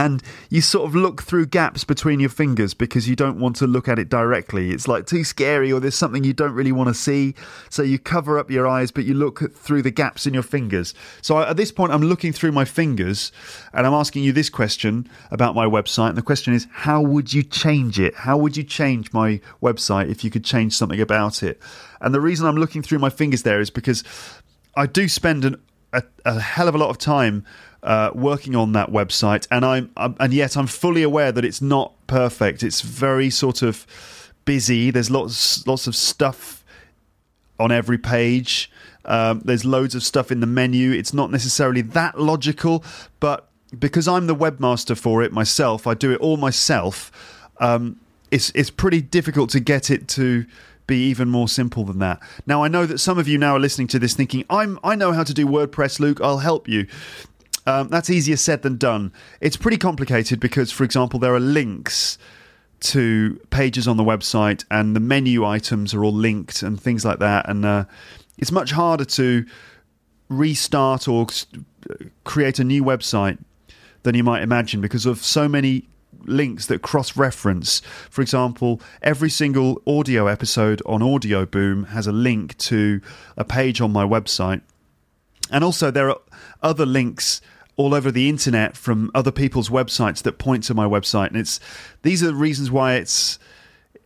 [0.00, 3.66] and you sort of look through gaps between your fingers because you don't want to
[3.66, 4.70] look at it directly.
[4.70, 7.34] It's like too scary, or there's something you don't really want to see.
[7.68, 10.94] So you cover up your eyes, but you look through the gaps in your fingers.
[11.20, 13.30] So at this point, I'm looking through my fingers
[13.74, 16.08] and I'm asking you this question about my website.
[16.08, 18.14] And the question is, how would you change it?
[18.14, 21.60] How would you change my website if you could change something about it?
[22.00, 24.02] And the reason I'm looking through my fingers there is because
[24.74, 25.60] I do spend an,
[25.92, 27.44] a, a hell of a lot of time
[27.82, 31.62] uh, working on that website, and I'm, I'm and yet I'm fully aware that it's
[31.62, 32.62] not perfect.
[32.62, 33.86] It's very sort of
[34.44, 34.90] busy.
[34.90, 36.64] There's lots lots of stuff
[37.58, 38.70] on every page.
[39.04, 40.92] Um, there's loads of stuff in the menu.
[40.92, 42.84] It's not necessarily that logical,
[43.18, 47.10] but because I'm the webmaster for it myself, I do it all myself.
[47.58, 50.46] Um, it's it's pretty difficult to get it to
[50.86, 52.20] be even more simple than that.
[52.46, 54.96] Now I know that some of you now are listening to this thinking, I'm I
[54.96, 56.20] know how to do WordPress, Luke.
[56.20, 56.86] I'll help you.
[57.70, 59.12] Um, that's easier said than done.
[59.40, 62.18] It's pretty complicated because, for example, there are links
[62.80, 67.20] to pages on the website, and the menu items are all linked and things like
[67.20, 67.48] that.
[67.48, 67.84] And uh,
[68.38, 69.46] it's much harder to
[70.28, 71.28] restart or
[72.24, 73.38] create a new website
[74.02, 75.86] than you might imagine because of so many
[76.24, 77.80] links that cross reference.
[78.10, 83.00] For example, every single audio episode on Audio Boom has a link to
[83.36, 84.62] a page on my website.
[85.52, 86.18] And also, there are
[86.62, 87.40] other links
[87.80, 91.58] all over the internet from other people's websites that point to my website, and it's
[92.02, 93.38] these are the reasons why it's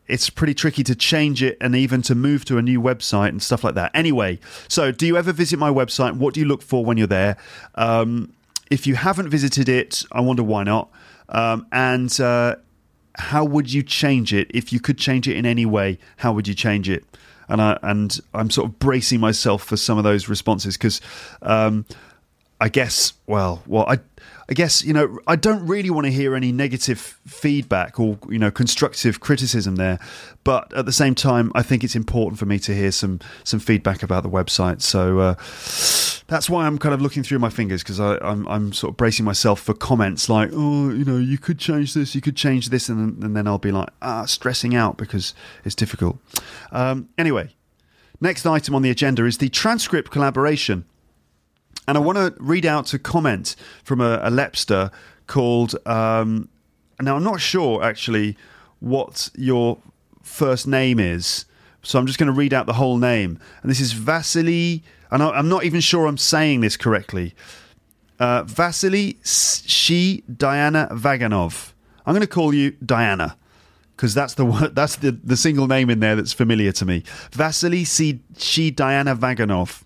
[0.06, 3.42] it's pretty tricky to change it and even to move to a new website and
[3.42, 3.90] stuff like that.
[3.92, 6.16] Anyway, so do you ever visit my website?
[6.16, 7.36] What do you look for when you're there?
[7.74, 8.32] Um,
[8.70, 10.88] if you haven't visited it, I wonder why not.
[11.30, 12.56] Um, and uh,
[13.16, 15.98] how would you change it if you could change it in any way?
[16.18, 17.04] How would you change it?
[17.48, 21.00] And I and I'm sort of bracing myself for some of those responses because
[21.42, 21.86] um,
[22.64, 23.98] I guess, well, well, I,
[24.48, 28.38] I guess you know, I don't really want to hear any negative feedback or you
[28.38, 29.98] know constructive criticism there,
[30.44, 33.60] but at the same time, I think it's important for me to hear some some
[33.60, 34.80] feedback about the website.
[34.80, 35.34] So uh,
[36.28, 39.26] that's why I'm kind of looking through my fingers because I'm I'm sort of bracing
[39.26, 42.88] myself for comments like, oh, you know, you could change this, you could change this,
[42.88, 45.34] and, and then I'll be like, ah, stressing out because
[45.66, 46.16] it's difficult.
[46.72, 47.50] Um, anyway,
[48.22, 50.86] next item on the agenda is the transcript collaboration.
[51.86, 54.90] And I want to read out a comment from a, a Lepster
[55.26, 55.74] called.
[55.86, 56.48] Um,
[57.00, 58.36] now, I'm not sure actually
[58.80, 59.78] what your
[60.22, 61.44] first name is,
[61.82, 63.38] so I'm just going to read out the whole name.
[63.62, 67.34] And this is Vasily, and I'm not even sure I'm saying this correctly.
[68.18, 71.72] Uh, Vasily She Diana Vaganov.
[72.06, 73.36] I'm going to call you Diana
[73.96, 74.44] because that's the
[74.74, 77.02] that's the, the single name in there that's familiar to me.
[77.32, 78.20] Vasily C.
[78.36, 79.82] She Diana Vaganov.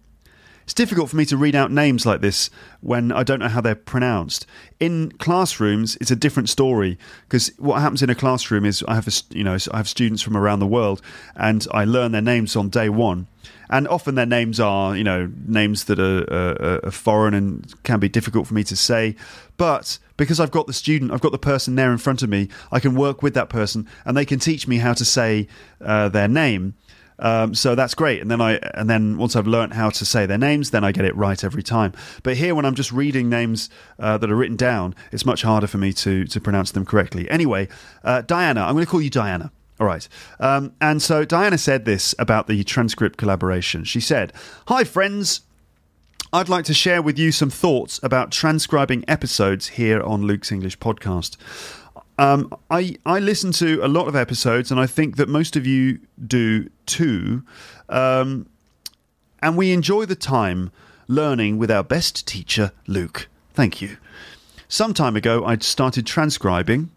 [0.68, 2.50] It's difficult for me to read out names like this
[2.83, 4.44] when I don't know how they're pronounced.
[4.78, 9.09] In classrooms, it's a different story because what happens in a classroom is I have
[9.09, 11.00] a, you know I have students from around the world
[11.35, 13.28] and I learn their names on day one.
[13.70, 17.98] And often their names are, you know, names that are, are, are foreign and can
[17.98, 19.16] be difficult for me to say.
[19.57, 22.50] But because I've got the student, I've got the person there in front of me,
[22.70, 25.48] I can work with that person and they can teach me how to say
[25.81, 26.74] uh, their name.
[27.18, 28.20] Um, so that's great.
[28.20, 30.92] And then I and then once I've learned how to say their names, then I
[30.92, 31.92] get it right every time.
[32.22, 35.66] But here, when I'm just reading names uh, that are written down, it's much harder
[35.66, 37.28] for me to to pronounce them correctly.
[37.31, 37.68] Anyway,
[38.04, 39.50] uh, Diana, I'm going to call you Diana.
[39.81, 40.09] All right.
[40.40, 43.85] Um, and so Diana said this about the transcript collaboration.
[43.85, 44.33] She said,
[44.68, 45.42] "Hi friends."
[46.31, 50.78] I'd like to share with you some thoughts about transcribing episodes here on Luke's English
[50.78, 51.38] podcast.
[52.18, 55.66] Um, I I listen to a lot of episodes, and I think that most of
[55.66, 57.44] you do too.
[57.88, 58.46] Um,
[59.40, 60.72] and we enjoy the time
[61.07, 63.28] learning with our best teacher, Luke.
[63.54, 63.96] Thank you.
[64.66, 66.90] Some time ago, I'd started transcribing,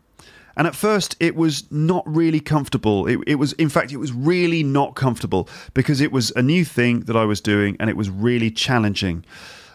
[0.58, 3.08] and at first, it was not really comfortable.
[3.08, 6.66] It, it was, in fact, it was really not comfortable because it was a new
[6.66, 9.24] thing that I was doing, and it was really challenging.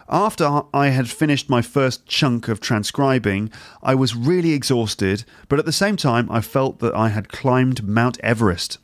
[0.09, 3.51] After I had finished my first chunk of transcribing,
[3.83, 7.85] I was really exhausted, but at the same time, I felt that I had climbed
[7.85, 8.77] Mount Everest.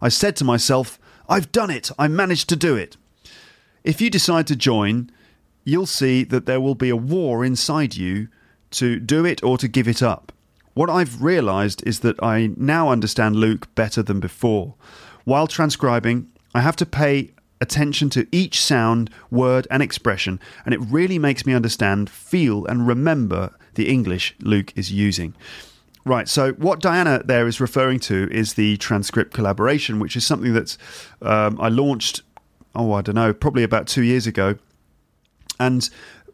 [0.00, 1.90] I said to myself, I've done it!
[1.98, 2.96] I managed to do it!
[3.82, 5.10] If you decide to join,
[5.64, 8.28] you'll see that there will be a war inside you
[8.72, 10.32] to do it or to give it up.
[10.74, 14.74] What I've realised is that I now understand Luke better than before.
[15.24, 20.80] While transcribing, I have to pay attention to each sound, word, and expression, and it
[20.80, 25.34] really makes me understand, feel, and remember the English Luke is using.
[26.04, 30.54] Right, so what Diana there is referring to is the transcript collaboration, which is something
[30.54, 30.76] that
[31.20, 32.22] um, I launched
[32.74, 34.56] oh, I don't know, probably about two years ago.
[35.58, 35.88] And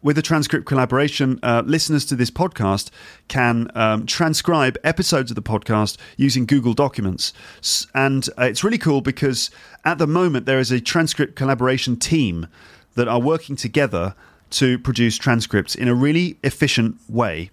[0.06, 2.90] with a transcript collaboration, uh, listeners to this podcast
[3.26, 7.32] can um, transcribe episodes of the podcast using Google Documents.
[7.92, 9.50] And uh, it's really cool because
[9.84, 12.46] at the moment there is a transcript collaboration team
[12.94, 14.14] that are working together
[14.50, 17.50] to produce transcripts in a really efficient way.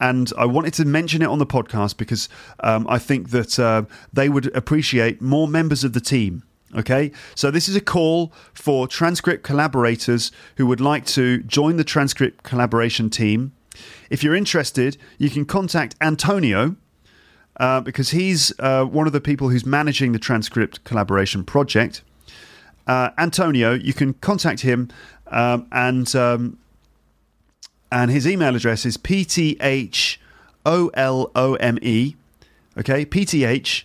[0.00, 2.28] And I wanted to mention it on the podcast because
[2.64, 6.42] um, I think that uh, they would appreciate more members of the team
[6.76, 11.84] Okay, so this is a call for transcript collaborators who would like to join the
[11.84, 13.52] transcript collaboration team.
[14.10, 16.76] If you're interested, you can contact Antonio
[17.58, 22.02] uh, because he's uh, one of the people who's managing the transcript collaboration project.
[22.86, 24.90] Uh, Antonio, you can contact him,
[25.28, 26.58] um, and um,
[27.90, 30.18] and his email address is ptholome.
[32.78, 33.84] Okay, ptholome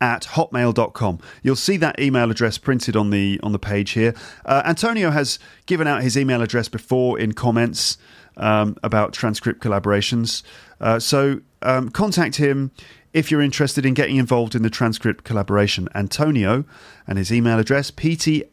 [0.00, 1.18] at hotmail.com.
[1.42, 4.14] You'll see that email address printed on the on the page here.
[4.44, 7.98] Uh, Antonio has given out his email address before in comments
[8.36, 10.42] um, about transcript collaborations.
[10.80, 12.70] Uh, so um, contact him
[13.12, 15.88] if you're interested in getting involved in the transcript collaboration.
[15.94, 16.64] Antonio
[17.06, 18.46] and his email address, ptholome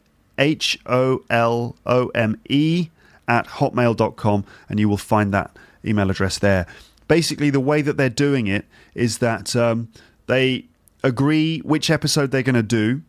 [3.26, 5.50] at hotmail.com, and you will find that
[5.84, 6.66] email address there.
[7.08, 9.88] Basically, the way that they're doing it is that um,
[10.26, 10.64] they
[11.04, 13.02] agree which episode they're going to do.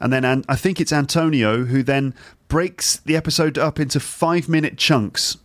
[0.00, 2.14] And then I think it's Antonio who then
[2.48, 5.36] breaks the episode up into five minute chunks.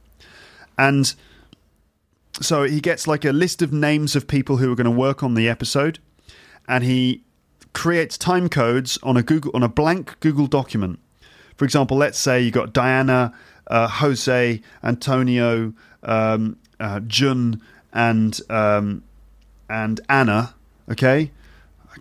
[0.78, 1.14] And
[2.42, 5.22] so he gets like a list of names of people who are going to work
[5.22, 6.00] on the episode.
[6.68, 7.24] And he
[7.74, 11.00] creates time codes on a Google on a blank Google document.
[11.56, 13.34] For example, let's say you got Diana,
[13.68, 17.62] uh, Jose, Antonio, um, uh, Jun,
[17.94, 19.04] and um,
[19.70, 20.56] and Anna.
[20.90, 21.32] Okay,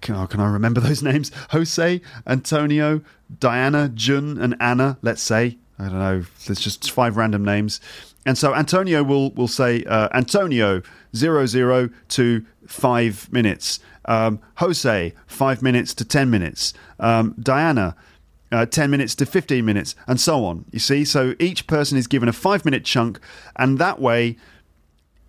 [0.00, 1.30] can, oh, can I remember those names?
[1.50, 3.02] Jose, Antonio,
[3.38, 5.58] Diana, Jun, and Anna, let's say.
[5.78, 6.24] I don't know.
[6.46, 7.80] There's just five random names.
[8.26, 10.82] And so Antonio will, will say uh, Antonio,
[11.14, 13.80] zero, zero to five minutes.
[14.04, 16.74] Um, Jose, five minutes to 10 minutes.
[16.98, 17.94] Um, Diana,
[18.50, 20.64] uh, 10 minutes to 15 minutes, and so on.
[20.72, 21.04] You see?
[21.04, 23.20] So each person is given a five minute chunk,
[23.56, 24.36] and that way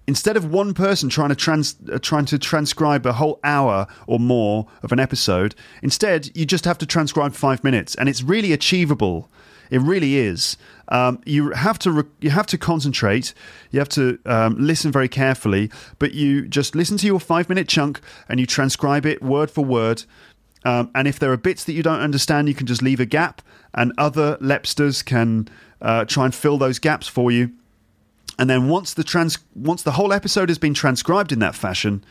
[0.09, 4.19] instead of one person trying to trans uh, trying to transcribe a whole hour or
[4.19, 8.51] more of an episode, instead you just have to transcribe five minutes, and it's really
[8.51, 9.29] achievable.
[9.69, 10.57] It really is.
[10.87, 13.35] Um, you have to re- you have to concentrate.
[13.69, 15.69] You have to um, listen very carefully.
[15.99, 19.63] But you just listen to your five minute chunk and you transcribe it word for
[19.63, 20.05] word.
[20.65, 23.05] Um, and if there are bits that you don't understand, you can just leave a
[23.05, 23.43] gap,
[23.75, 25.47] and other lepsters can
[25.83, 27.51] uh, try and fill those gaps for you.
[28.39, 32.05] And then once the trans once the whole episode has been transcribed in that fashion,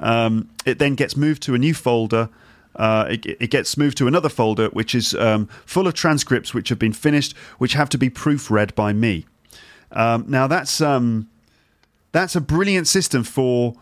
[0.00, 2.30] um, it then gets moved to a new folder.
[2.74, 6.70] Uh, it, it, gets moved to another folder which is um, full of transcripts which
[6.70, 9.26] have been finished, which have to be proofread by me.
[9.92, 11.28] Um, now that's um,
[12.12, 13.74] that's a brilliant system for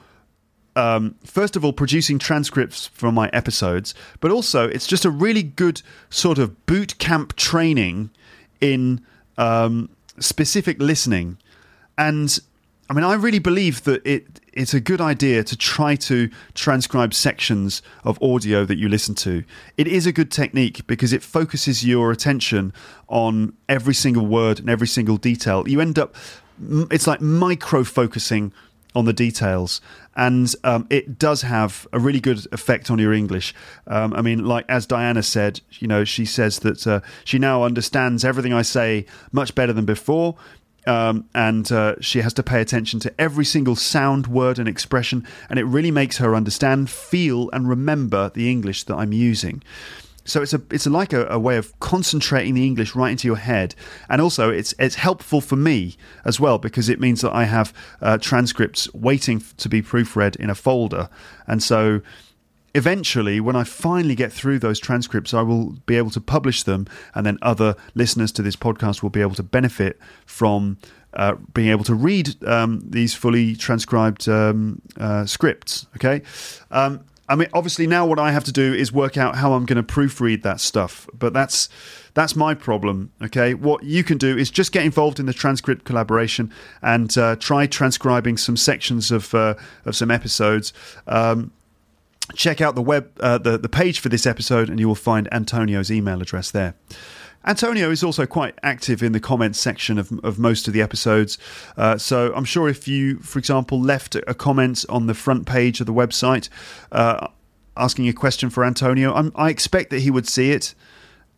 [0.75, 5.45] um, first of all, producing transcripts from my episodes, but also it's just a really
[5.45, 8.11] good sort of boot camp training
[8.61, 9.01] in
[9.39, 9.89] um,
[10.19, 11.39] specific listening.
[12.03, 12.37] And
[12.91, 17.15] I mean, I really believe that it it's a good idea to try to transcribe
[17.15, 19.45] sections of audio that you listen to.
[19.79, 22.73] It is a good technique because it focuses your attention
[23.09, 25.67] on every single word and every single detail.
[25.67, 26.17] You end up,
[26.91, 28.53] it's like micro focusing
[28.95, 29.81] on the details,
[30.15, 33.55] and um, it does have a really good effect on your English.
[33.87, 37.63] Um, I mean, like as Diana said, you know, she says that uh, she now
[37.63, 40.37] understands everything I say much better than before.
[40.87, 45.27] Um, and uh, she has to pay attention to every single sound, word, and expression,
[45.49, 49.63] and it really makes her understand, feel, and remember the English that I'm using.
[50.25, 53.37] So it's a it's like a, a, way of concentrating the English right into your
[53.37, 53.75] head,
[54.09, 57.73] and also it's it's helpful for me as well because it means that I have
[58.01, 61.09] uh, transcripts waiting to be proofread in a folder,
[61.47, 62.03] and so
[62.75, 66.87] eventually, when I finally get through those transcripts, I will be able to publish them,
[67.15, 70.79] and then other listeners to this podcast will be able to benefit from
[71.15, 75.87] uh, being able to read um, these fully transcribed um, uh, scripts.
[75.97, 76.23] Okay.
[76.71, 79.65] Um, I mean, obviously, now what I have to do is work out how I'm
[79.65, 81.69] going to proofread that stuff, but that's
[82.15, 83.11] that's my problem.
[83.23, 87.37] Okay, what you can do is just get involved in the transcript collaboration and uh,
[87.37, 89.55] try transcribing some sections of uh,
[89.87, 90.73] of some episodes.
[91.07, 91.53] Um,
[92.35, 95.33] check out the web uh, the the page for this episode, and you will find
[95.33, 96.75] Antonio's email address there.
[97.45, 101.39] Antonio is also quite active in the comments section of, of most of the episodes.
[101.77, 105.81] Uh, so I'm sure if you, for example, left a comment on the front page
[105.81, 106.49] of the website
[106.93, 107.27] uh,
[107.77, 110.75] asking a question for Antonio, I'm, i expect that he would see it.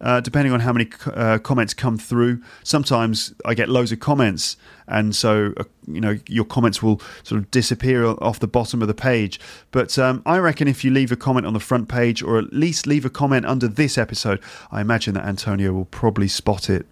[0.01, 2.43] Uh, depending on how many uh, comments come through.
[2.63, 7.41] Sometimes I get loads of comments, and so uh, you know your comments will sort
[7.41, 9.41] of disappear off the bottom of the page.
[9.71, 12.53] But um, I reckon if you leave a comment on the front page, or at
[12.53, 14.41] least leave a comment under this episode,
[14.71, 16.87] I imagine that Antonio will probably spot it.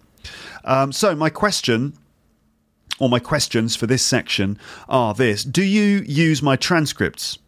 [0.63, 1.93] Um, so my question.
[2.99, 7.39] Or my questions for this section are this Do you use my transcripts?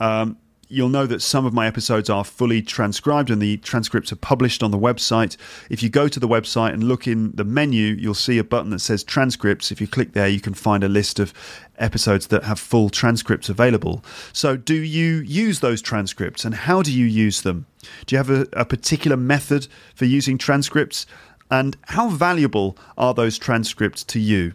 [0.00, 0.36] Um,
[0.68, 4.62] you'll know that some of my episodes are fully transcribed and the transcripts are published
[4.62, 5.36] on the website.
[5.70, 8.70] If you go to the website and look in the menu, you'll see a button
[8.70, 9.70] that says transcripts.
[9.70, 11.32] If you click there, you can find a list of
[11.78, 14.04] episodes that have full transcripts available.
[14.32, 17.66] So, do you use those transcripts and how do you use them?
[18.06, 21.06] Do you have a, a particular method for using transcripts?
[21.50, 24.54] And how valuable are those transcripts to you?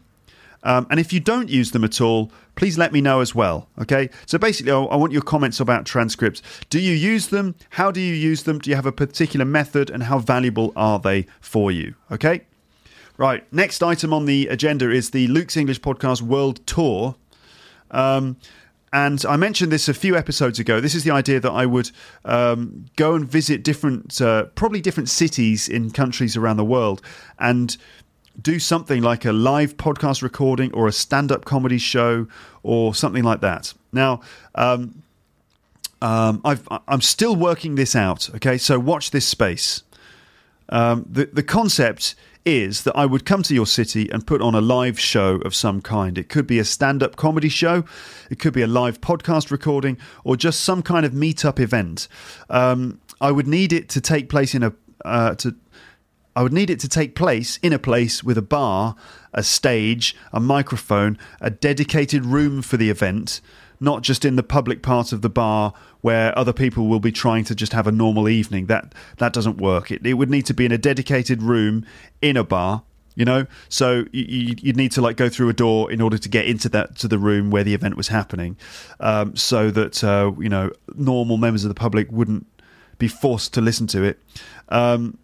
[0.64, 3.70] Um, and if you don't use them at all, please let me know as well.
[3.80, 4.10] Okay.
[4.26, 6.42] So basically, I want your comments about transcripts.
[6.70, 7.56] Do you use them?
[7.72, 8.60] How do you use them?
[8.60, 9.90] Do you have a particular method?
[9.90, 11.96] And how valuable are they for you?
[12.12, 12.42] Okay.
[13.18, 13.52] Right.
[13.54, 17.16] Next item on the agenda is the Luke's English Podcast World Tour.
[17.92, 18.36] Um,
[18.92, 20.82] and I mentioned this a few episodes ago.
[20.82, 21.92] This is the idea that I would
[22.26, 27.02] um, go and visit different, uh, probably different cities in countries around the world,
[27.38, 27.78] and
[28.42, 32.28] do something like a live podcast recording or a stand up comedy show
[32.64, 33.74] or something like that.
[33.92, 34.22] Now,
[34.56, 35.04] um,
[36.02, 38.30] um, i am still working this out.
[38.36, 39.84] Okay, so watch this space.
[40.70, 42.16] Um, the the concept
[42.46, 45.54] is that I would come to your city and put on a live show of
[45.54, 46.18] some kind.
[46.18, 47.84] It could be a stand up comedy show,
[48.30, 52.08] it could be a live podcast recording, or just some kind of meet-up event.
[52.50, 54.74] Um, I would need it to take place in a
[55.06, 55.56] uh, to
[56.40, 58.96] I would need it to take place in a place with a bar,
[59.34, 63.42] a stage, a microphone, a dedicated room for the event,
[63.82, 67.44] not just in the public part of the bar where other people will be trying
[67.44, 68.68] to just have a normal evening.
[68.68, 69.92] That that doesn't work.
[69.92, 71.86] It, it would need to be in a dedicated room
[72.22, 72.84] in a bar.
[73.16, 76.30] You know, so you, would need to like go through a door in order to
[76.30, 78.56] get into that to the room where the event was happening,
[79.02, 82.48] um, so that uh, you know normal members of the public wouldn't
[82.98, 84.22] be forced to listen to it.
[84.70, 85.18] Um,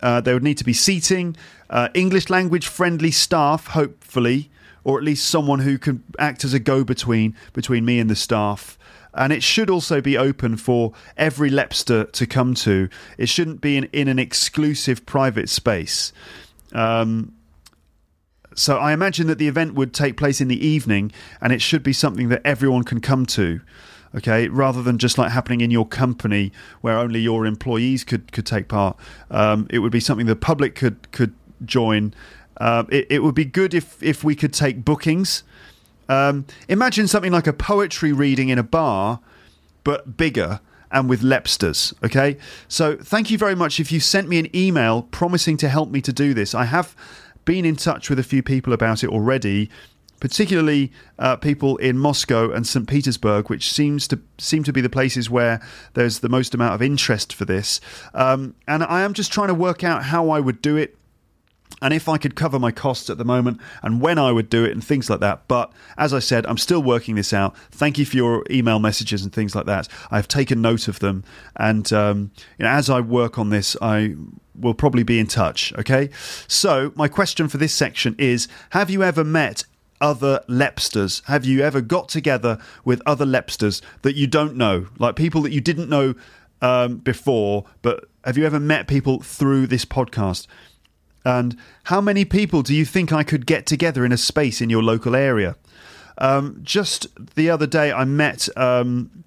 [0.00, 1.36] uh, there would need to be seating,
[1.70, 4.50] uh, English language friendly staff, hopefully,
[4.84, 8.16] or at least someone who can act as a go between between me and the
[8.16, 8.78] staff.
[9.14, 12.88] And it should also be open for every Lepster to come to.
[13.16, 16.12] It shouldn't be in, in an exclusive private space.
[16.72, 17.32] Um,
[18.54, 21.82] so I imagine that the event would take place in the evening, and it should
[21.82, 23.60] be something that everyone can come to
[24.14, 28.46] okay, rather than just like happening in your company where only your employees could could
[28.46, 28.96] take part.
[29.30, 31.34] Um, it would be something the public could could
[31.64, 32.14] join.
[32.58, 35.44] Uh, it, it, would be good if if we could take bookings.
[36.08, 39.20] Um, imagine something like a poetry reading in a bar,
[39.84, 41.92] but bigger and with Lepsters.
[42.04, 43.78] Okay, so thank you very much.
[43.78, 46.96] If you sent me an email promising to help me to do this, I have
[47.44, 49.70] been in touch with a few people about it already
[50.20, 52.88] particularly uh, people in Moscow and St.
[52.88, 55.60] Petersburg, which seems to seem to be the places where
[55.94, 57.80] there's the most amount of interest for this.
[58.14, 60.96] Um, and I am just trying to work out how I would do it.
[61.80, 64.64] And if I could cover my costs at the moment and when I would do
[64.64, 65.46] it and things like that.
[65.46, 67.56] But as I said, I'm still working this out.
[67.70, 69.86] Thank you for your email messages and things like that.
[70.10, 71.22] I've taken note of them.
[71.54, 74.16] And um, you know, as I work on this, I
[74.58, 75.72] will probably be in touch.
[75.78, 76.10] Okay.
[76.48, 79.64] So, my question for this section is Have you ever met
[80.00, 81.24] other Lepsters?
[81.26, 85.52] Have you ever got together with other Lepsters that you don't know, like people that
[85.52, 86.14] you didn't know
[86.60, 90.46] um, before, but have you ever met people through this podcast?
[91.24, 94.70] And how many people do you think I could get together in a space in
[94.70, 95.56] your local area?
[96.18, 99.24] Um, just the other day, I met um,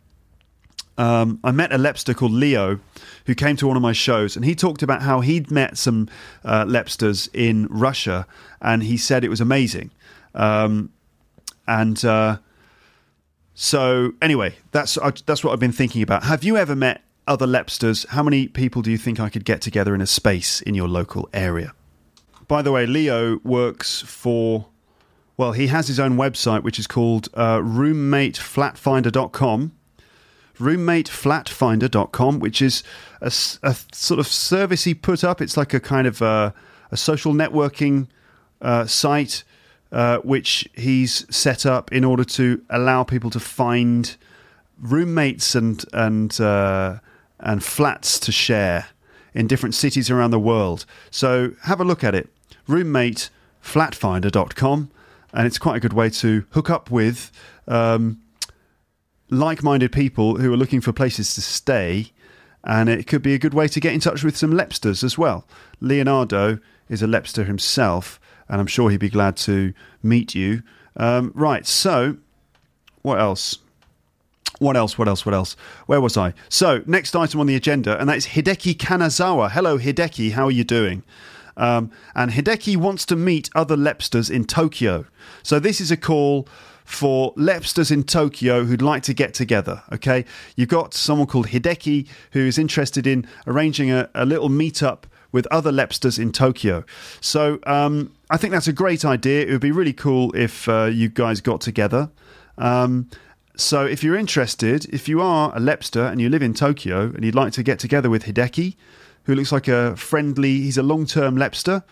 [0.97, 2.80] um, I met a Lepster called Leo,
[3.26, 6.09] who came to one of my shows, and he talked about how he'd met some
[6.43, 8.28] uh, Lepsters in Russia,
[8.61, 9.89] and he said it was amazing.
[10.34, 10.91] Um,
[11.67, 12.38] and uh,
[13.53, 16.23] so, anyway, that's that's what I've been thinking about.
[16.23, 18.07] Have you ever met other Lepsters?
[18.07, 20.88] How many people do you think I could get together in a space in your
[20.88, 21.73] local area?
[22.47, 24.67] By the way, Leo works for.
[25.38, 29.71] Well, he has his own website, which is called uh, roommateflatfinder.com
[30.61, 32.84] roommateflatfinder.com, which is
[33.19, 33.32] a,
[33.63, 35.41] a, sort of service he put up.
[35.41, 36.53] It's like a kind of a,
[36.91, 38.07] a social networking
[38.61, 39.43] uh, site
[39.91, 44.15] uh, which he's set up in order to allow people to find
[44.79, 46.99] roommates and and uh,
[47.39, 48.89] and flats to share
[49.33, 50.85] in different cities around the world.
[51.09, 52.29] So have a look at it.
[52.67, 54.91] Roommateflatfinder.com,
[55.33, 57.31] and it's quite a good way to hook up with
[57.67, 58.21] um,
[59.29, 62.11] like-minded people who are looking for places to stay
[62.63, 65.17] and it could be a good way to get in touch with some Lepsters as
[65.17, 65.45] well.
[65.79, 68.19] Leonardo is a Lepster himself,
[68.51, 69.73] and I'm sure he'd be glad to
[70.03, 70.61] meet you.
[70.97, 72.17] Um, right, so
[73.01, 73.57] what else?
[74.59, 74.97] What else?
[74.97, 75.25] What else?
[75.25, 75.55] What else?
[75.87, 76.33] Where was I?
[76.49, 79.49] So, next item on the agenda, and that is Hideki Kanazawa.
[79.49, 80.33] Hello, Hideki.
[80.33, 81.01] How are you doing?
[81.57, 85.05] Um, and Hideki wants to meet other Lepsters in Tokyo.
[85.41, 86.47] So, this is a call
[86.83, 89.81] for Lepsters in Tokyo who'd like to get together.
[89.93, 90.25] Okay,
[90.57, 95.47] you've got someone called Hideki who is interested in arranging a, a little meetup with
[95.51, 96.84] other Lepsters in Tokyo.
[97.19, 99.45] So um, I think that's a great idea.
[99.45, 102.09] It would be really cool if uh, you guys got together.
[102.57, 103.09] Um,
[103.55, 107.23] so if you're interested, if you are a Lepster and you live in Tokyo and
[107.23, 108.75] you'd like to get together with Hideki,
[109.25, 111.84] who looks like a friendly, he's a long-term Lepster.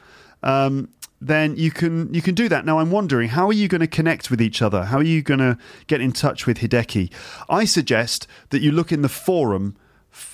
[0.42, 0.90] Um,
[1.22, 2.66] then you can you can do that.
[2.66, 4.86] Now I'm wondering how are you going to connect with each other?
[4.86, 7.12] How are you going to get in touch with Hideki?
[7.50, 9.76] I suggest that you look in the forum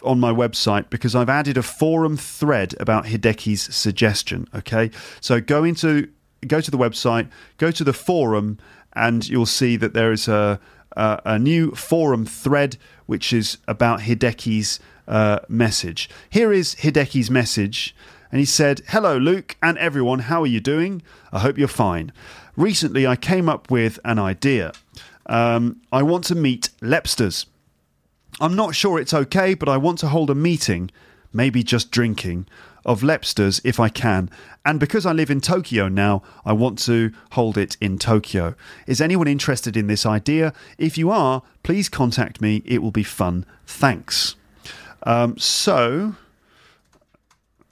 [0.04, 4.48] on my website because I've added a forum thread about Hideki's suggestion.
[4.54, 6.10] Okay, so go into
[6.48, 8.60] go to the website, go to the forum,
[8.94, 10.60] and you'll see that there is a
[10.96, 16.10] a, a new forum thread which is about Hideki's uh, message.
[16.30, 17.96] Here is Hideki's message
[18.32, 21.02] and he said, Hello, Luke and everyone, how are you doing?
[21.32, 22.12] I hope you're fine.
[22.56, 24.72] Recently, I came up with an idea.
[25.28, 27.46] Um, I want to meet Lepsters.
[28.40, 30.92] I'm not sure it's okay, but I want to hold a meeting,
[31.32, 32.48] maybe just drinking,
[32.86, 34.30] of Lepsters if I can.
[34.66, 38.56] And because I live in Tokyo now, I want to hold it in Tokyo.
[38.88, 40.54] Is anyone interested in this idea?
[40.78, 42.62] If you are, please contact me.
[42.66, 43.46] It will be fun.
[43.66, 44.36] Thanks.
[45.04, 46.16] Um, so,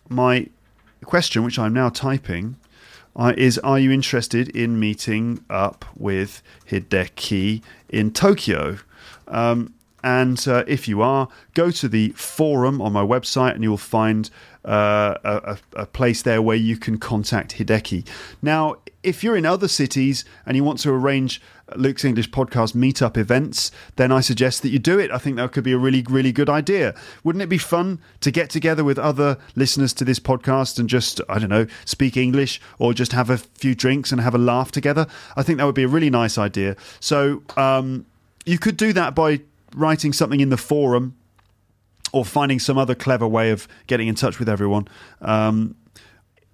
[0.07, 0.47] my
[1.03, 2.55] question, which I'm now typing,
[3.15, 8.77] uh, is Are you interested in meeting up with Hideki in Tokyo?
[9.27, 13.69] Um, and uh, if you are, go to the forum on my website and you
[13.69, 14.29] will find
[14.65, 18.07] uh, a, a, place there where you can contact Hideki.
[18.41, 21.41] Now, if you're in other cities and you want to arrange
[21.75, 25.11] Luke's English podcast meetup events, then I suggest that you do it.
[25.11, 26.95] I think that could be a really, really good idea.
[27.23, 31.19] Wouldn't it be fun to get together with other listeners to this podcast and just,
[31.27, 34.71] I don't know, speak English or just have a few drinks and have a laugh
[34.71, 35.07] together?
[35.35, 36.77] I think that would be a really nice idea.
[37.01, 38.05] So um,
[38.45, 39.41] you could do that by
[39.75, 41.15] writing something in the forum
[42.11, 44.87] or finding some other clever way of getting in touch with everyone.
[45.21, 45.75] Um,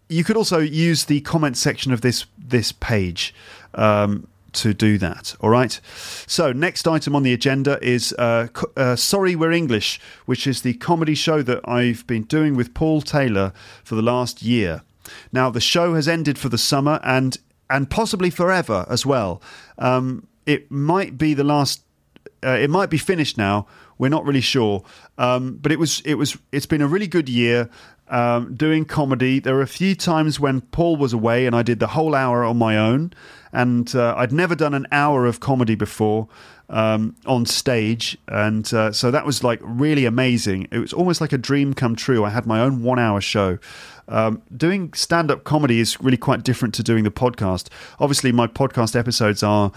[0.07, 3.33] you could also use the comment section of this this page.
[3.75, 5.35] Um, to do that.
[5.41, 5.79] All right.
[6.27, 10.73] So, next item on the agenda is uh, uh, Sorry We're English, which is the
[10.75, 13.53] comedy show that I've been doing with Paul Taylor
[13.83, 14.83] for the last year.
[15.31, 17.37] Now, the show has ended for the summer and
[17.69, 19.41] and possibly forever as well.
[19.77, 21.83] Um, it might be the last.
[22.43, 23.67] Uh, it might be finished now.
[23.97, 24.83] We're not really sure,
[25.17, 27.69] um, but it was it was it's been a really good year
[28.07, 29.39] um, doing comedy.
[29.39, 32.43] There were a few times when Paul was away and I did the whole hour
[32.43, 33.13] on my own
[33.51, 36.27] and uh, I'd never done an hour of comedy before
[36.69, 40.67] um, on stage, and uh, so that was like really amazing.
[40.71, 42.23] It was almost like a dream come true.
[42.23, 43.57] I had my own one-hour show.
[44.07, 47.69] Um, doing stand-up comedy is really quite different to doing the podcast.
[47.99, 49.71] Obviously, my podcast episodes are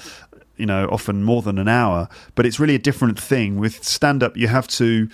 [0.56, 3.58] you know often more than an hour, but it's really a different thing.
[3.58, 5.08] With stand-up, you have to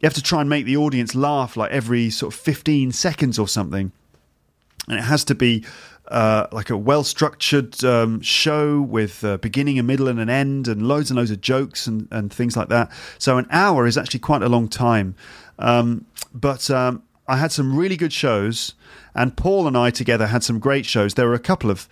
[0.00, 3.38] you have to try and make the audience laugh like every sort of 15 seconds
[3.38, 3.90] or something
[4.88, 5.64] and it has to be
[6.08, 10.66] uh, like a well structured um, show with a beginning, a middle, and an end,
[10.66, 12.90] and loads and loads of jokes and, and things like that.
[13.18, 15.14] So an hour is actually quite a long time.
[15.58, 18.74] Um, but um, I had some really good shows,
[19.14, 21.14] and Paul and I together had some great shows.
[21.14, 21.88] There were a couple of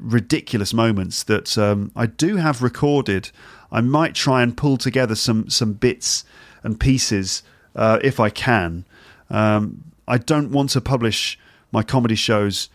[0.00, 3.30] ridiculous moments that um, I do have recorded.
[3.70, 6.24] I might try and pull together some some bits
[6.62, 7.42] and pieces
[7.76, 8.84] uh, if I can.
[9.30, 11.38] Um, I don't want to publish
[11.70, 12.70] my comedy shows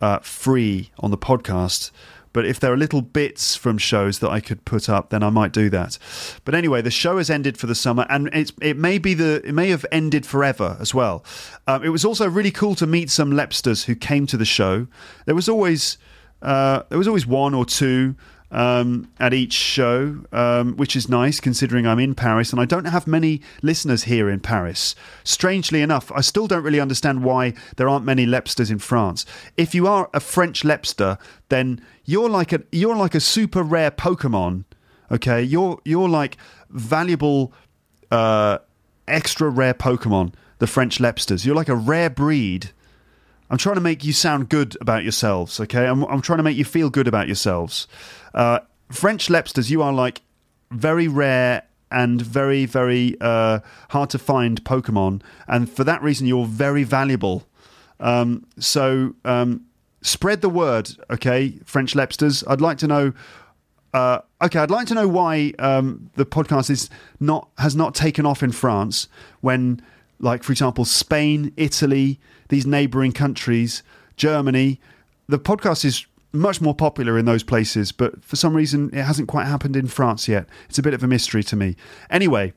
[0.00, 1.90] uh, free on the podcast.
[2.32, 5.30] But if there are little bits from shows that I could put up, then I
[5.30, 5.98] might do that.
[6.44, 9.52] But anyway, the show has ended for the summer, and it may be the it
[9.52, 11.24] may have ended forever as well.
[11.66, 14.86] Um, it was also really cool to meet some Lepsters who came to the show.
[15.26, 15.98] There was always
[16.42, 18.16] uh, there was always one or two
[18.52, 22.84] um, at each show, um, which is nice considering I'm in Paris and I don't
[22.84, 24.94] have many listeners here in Paris.
[25.24, 29.24] Strangely enough, I still don't really understand why there aren't many Lepsters in France.
[29.56, 31.18] If you are a French Lepster,
[31.48, 34.64] then you're like a you're like a super rare Pokemon.
[35.10, 36.36] Okay, you're you're like
[36.70, 37.52] valuable,
[38.10, 38.58] uh,
[39.08, 40.34] extra rare Pokemon.
[40.58, 41.44] The French Lepsters.
[41.44, 42.70] You're like a rare breed.
[43.52, 45.86] I'm trying to make you sound good about yourselves, okay?
[45.86, 47.86] I'm, I'm trying to make you feel good about yourselves.
[48.32, 50.22] Uh, French Lepsters, you are like
[50.70, 55.20] very rare and very, very uh, hard to find Pokemon.
[55.46, 57.46] And for that reason, you're very valuable.
[58.00, 59.66] Um, so um,
[60.00, 62.42] spread the word, okay, French Lepsters.
[62.48, 63.12] I'd like to know.
[63.92, 66.88] Uh, okay, I'd like to know why um, the podcast is
[67.20, 69.08] not has not taken off in France
[69.42, 69.82] when,
[70.18, 72.18] like, for example, Spain, Italy,
[72.52, 73.82] these neighbouring countries,
[74.16, 74.78] Germany,
[75.26, 79.26] the podcast is much more popular in those places, but for some reason it hasn't
[79.26, 80.46] quite happened in France yet.
[80.68, 81.76] It's a bit of a mystery to me.
[82.10, 82.52] Anyway,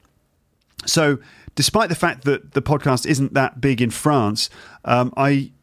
[0.86, 1.18] so
[1.56, 4.50] despite the fact that the podcast isn't that big in France,
[4.84, 5.54] um, I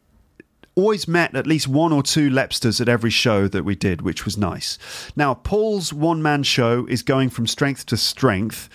[0.73, 4.25] always met at least one or two Lepsters at every show that we did, which
[4.25, 4.79] was nice.
[5.15, 8.67] Now, Paul's one man show is going from strength to strength,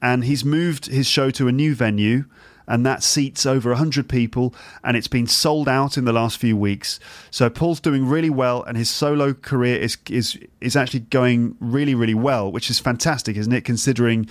[0.00, 2.26] and he's moved his show to a new venue
[2.70, 4.54] and that seats over 100 people,
[4.84, 7.00] and it's been sold out in the last few weeks.
[7.32, 11.96] So Paul's doing really well, and his solo career is is is actually going really
[11.96, 13.64] really well, which is fantastic, isn't it?
[13.64, 14.28] Considering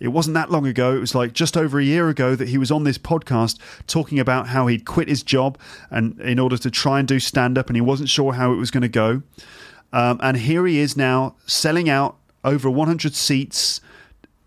[0.00, 2.58] it wasn't that long ago, it was like just over a year ago that he
[2.58, 3.56] was on this podcast
[3.86, 5.56] talking about how he'd quit his job
[5.88, 8.56] and in order to try and do stand up, and he wasn't sure how it
[8.56, 9.22] was going to go.
[9.92, 13.80] Um, and here he is now selling out over 100 seats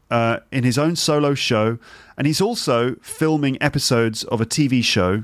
[0.10, 1.78] uh, in his own solo show,
[2.18, 5.24] and he's also filming episodes of a TV show,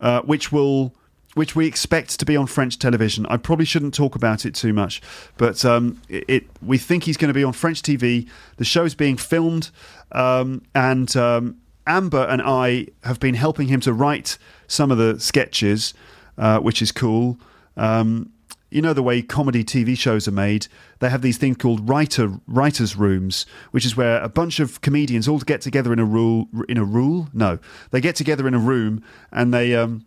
[0.00, 0.94] uh, which will
[1.34, 3.24] which we expect to be on French television.
[3.26, 5.00] I probably shouldn't talk about it too much,
[5.36, 8.28] but um, it, it, we think he's going to be on French TV.
[8.56, 9.70] The show's being filmed,
[10.10, 15.20] um, and um, Amber and I have been helping him to write some of the
[15.20, 15.94] sketches,
[16.36, 17.38] uh, which is cool.
[17.76, 18.32] Um,
[18.70, 20.66] you know the way comedy TV shows are made.
[21.00, 25.28] They have these things called writer writers' rooms, which is where a bunch of comedians
[25.28, 26.48] all get together in a rule.
[26.68, 27.28] In a rule?
[27.32, 27.58] No,
[27.90, 29.02] they get together in a room
[29.32, 30.06] and they um,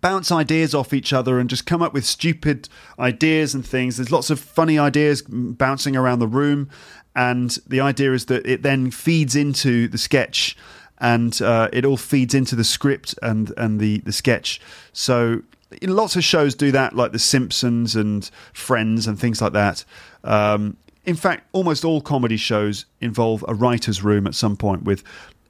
[0.00, 2.68] bounce ideas off each other and just come up with stupid
[2.98, 3.96] ideas and things.
[3.96, 6.70] There's lots of funny ideas bouncing around the room,
[7.14, 10.56] and the idea is that it then feeds into the sketch
[10.98, 14.60] and uh, it all feeds into the script and and the the sketch.
[14.92, 15.42] So
[15.82, 19.84] lots of shows do that, like The Simpsons and Friends and things like that.
[20.24, 25.02] Um, in fact, almost all comedy shows involve a writer's room at some point with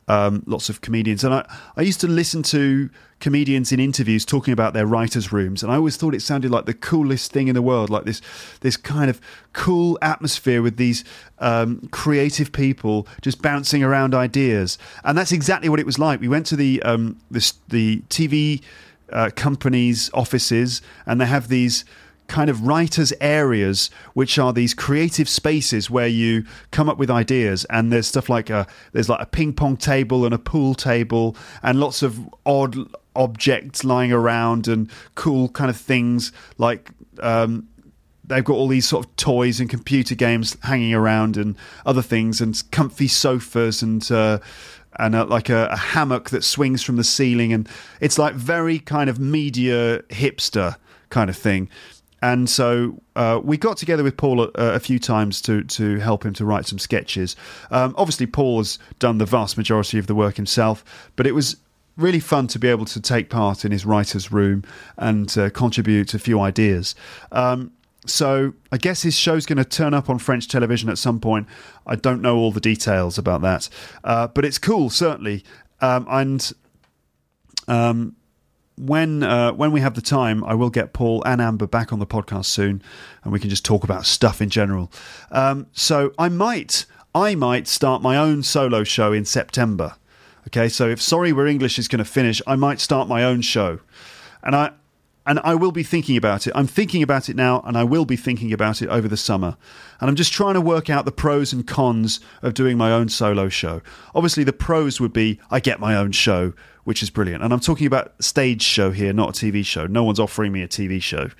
[0.09, 1.25] um, lots of comedians.
[1.25, 5.63] And I, I used to listen to comedians in interviews talking about their writers' rooms,
[5.63, 8.21] and I always thought it sounded like the coolest thing in the world, like this
[8.61, 9.21] this kind of
[9.53, 11.05] cool atmosphere with these
[11.39, 14.79] um, creative people just bouncing around ideas.
[15.05, 16.21] And that's exactly what it was like.
[16.21, 18.63] We went to the um, this, the TV
[19.13, 21.85] uh, companies' offices, and they have these
[22.29, 27.67] kind of writers' areas, which are these creative spaces where you come up with ideas.
[27.69, 31.37] And there's stuff like a there's like a ping pong table and a pool table,
[31.63, 32.77] and lots of odd
[33.15, 36.91] objects lying around and cool kind of things like.
[37.21, 37.69] Um,
[38.25, 42.41] they've got all these sort of toys and computer games hanging around and other things
[42.41, 44.39] and comfy sofas and uh,
[44.99, 47.69] and a, like a, a, hammock that swings from the ceiling, and
[48.01, 50.77] it's like very kind of media hipster
[51.11, 51.69] kind of thing.
[52.23, 56.25] And so uh, we got together with Paul a, a, few times to to help
[56.25, 57.35] him to write some sketches.
[57.71, 60.85] Um, obviously, Paul has done the vast majority of the work himself,
[61.17, 61.57] but it was
[61.97, 64.65] really fun to be able to take part in his writer's room
[64.97, 66.95] and uh, contribute a few ideas.
[67.33, 67.73] Um,
[68.07, 71.47] so I guess his show's going to turn up on French television at some point.
[71.87, 73.69] I don't know all the details about that,
[74.03, 75.45] uh, but it's cool certainly.
[75.81, 76.53] Um, and
[77.69, 78.17] um,
[78.77, 81.99] when uh, when we have the time, I will get Paul and Amber back on
[81.99, 82.83] the podcast soon,
[83.23, 84.91] and we can just talk about stuff in general.
[85.31, 89.95] Um, so I might I might start my own solo show in September.
[90.49, 93.43] Okay, so if Sorry We're English is going to finish, I might start my own
[93.43, 93.79] show,
[94.43, 94.73] and I
[95.27, 96.53] and I will be thinking about it.
[96.55, 99.57] I'm thinking about it now, and I will be thinking about it over the summer.
[100.01, 103.09] And I'm just trying to work out the pros and cons of doing my own
[103.09, 103.83] solo show.
[104.15, 106.53] Obviously, the pros would be I get my own show,
[106.85, 107.43] which is brilliant.
[107.43, 109.87] And I'm talking about stage show here, not a TV show.
[109.87, 111.31] No one's offering me a TV show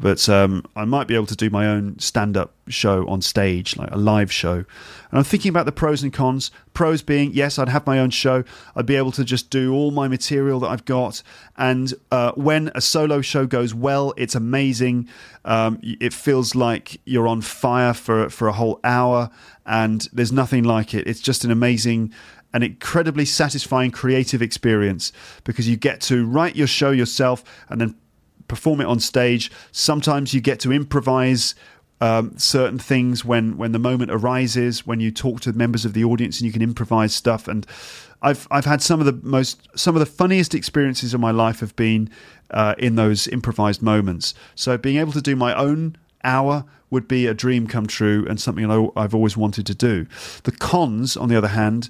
[0.00, 3.76] but um, I might be able to do my own stand up show on stage,
[3.76, 4.54] like a live show.
[4.54, 6.50] And I'm thinking about the pros and cons.
[6.72, 8.42] Pros being, yes, I'd have my own show.
[8.74, 11.22] I'd be able to just do all my material that I've got.
[11.58, 15.06] And uh, when a solo show goes well, it's amazing.
[15.44, 19.28] Um, it feels like you're on fire for, for a whole hour,
[19.66, 21.06] and there's nothing like it.
[21.06, 22.14] It's just an amazing
[22.52, 25.12] an incredibly satisfying creative experience
[25.44, 27.94] because you get to write your show yourself and then
[28.50, 29.50] perform it on stage.
[29.70, 31.54] Sometimes you get to improvise
[32.00, 36.04] um, certain things when when the moment arises, when you talk to members of the
[36.04, 37.46] audience and you can improvise stuff.
[37.46, 37.64] And
[38.22, 41.60] I've I've had some of the most some of the funniest experiences of my life
[41.60, 42.10] have been
[42.50, 44.34] uh, in those improvised moments.
[44.54, 48.40] So being able to do my own hour would be a dream come true and
[48.40, 50.06] something I, I've always wanted to do.
[50.42, 51.88] The cons, on the other hand,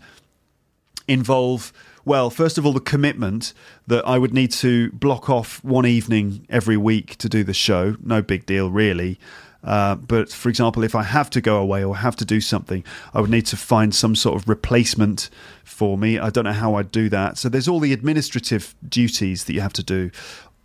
[1.08, 1.72] involve
[2.04, 3.52] well, first of all, the commitment
[3.86, 7.96] that I would need to block off one evening every week to do the show.
[8.02, 9.18] No big deal, really.
[9.62, 12.82] Uh, but for example, if I have to go away or have to do something,
[13.12, 15.28] I would need to find some sort of replacement
[15.64, 16.18] for me.
[16.18, 17.36] I don't know how I'd do that.
[17.36, 20.10] So there's all the administrative duties that you have to do.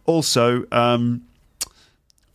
[0.05, 1.25] Also, um,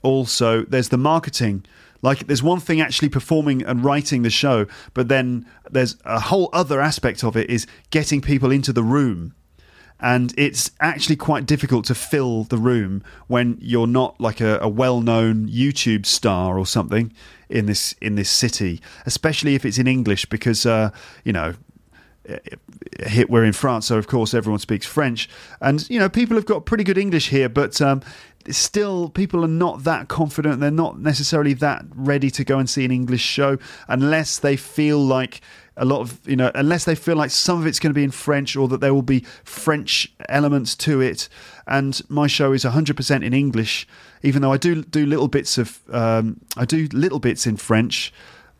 [0.02, 1.64] also there's the marketing.
[2.02, 6.48] Like there's one thing actually performing and writing the show, but then there's a whole
[6.52, 9.34] other aspect of it is getting people into the room.
[10.02, 14.68] And it's actually quite difficult to fill the room when you're not like a, a
[14.68, 17.12] well-known YouTube star or something
[17.50, 20.90] in this in this city, especially if it's in English, because uh,
[21.22, 21.52] you know
[23.28, 25.28] we're in France, so of course everyone speaks French,
[25.60, 28.02] and you know people have got pretty good English here, but um,
[28.48, 30.60] still people are not that confident.
[30.60, 33.58] They're not necessarily that ready to go and see an english show
[33.88, 35.40] unless they feel like
[35.76, 38.04] a lot of you know unless they feel like some of it's going to be
[38.04, 41.28] in french or that there will be french elements to it.
[41.66, 43.86] And my show is 100% in english
[44.22, 48.12] even though i do do little bits of um, i do little bits in french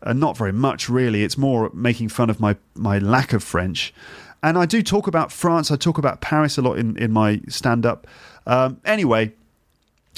[0.03, 3.93] uh, not very much really it's more making fun of my my lack of french
[4.43, 7.41] and i do talk about france i talk about paris a lot in in my
[7.47, 8.07] stand up
[8.47, 9.31] um, anyway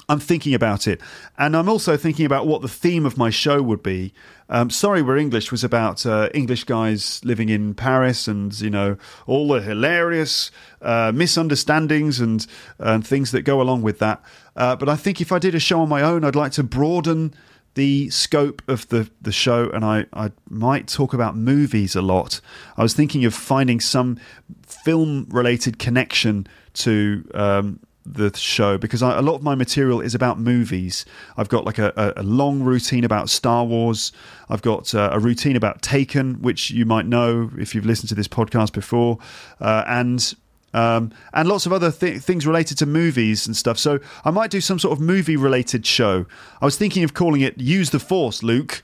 [0.10, 1.00] I'm thinking about it.
[1.38, 4.14] And I'm also thinking about what the theme of my show would be.
[4.50, 8.98] Um, Sorry We're English was about uh, English guys living in Paris and, you know,
[9.26, 12.46] all the hilarious uh, misunderstandings and,
[12.80, 14.22] and things that go along with that.
[14.56, 16.64] Uh, but I think if I did a show on my own, I'd like to
[16.64, 17.34] broaden
[17.76, 22.40] the scope of the, the show and I, I might talk about movies a lot.
[22.78, 24.20] I was thinking of finding some
[24.66, 27.30] film related connection to.
[27.34, 31.06] Um, the show because I, a lot of my material is about movies.
[31.38, 34.12] I've got like a, a long routine about Star Wars.
[34.50, 38.16] I've got uh, a routine about Taken, which you might know if you've listened to
[38.16, 39.20] this podcast before,
[39.62, 40.36] uh, and
[40.74, 43.78] um, and lots of other th- things related to movies and stuff.
[43.78, 46.26] So I might do some sort of movie related show.
[46.62, 48.84] I was thinking of calling it "Use the Force, Luke."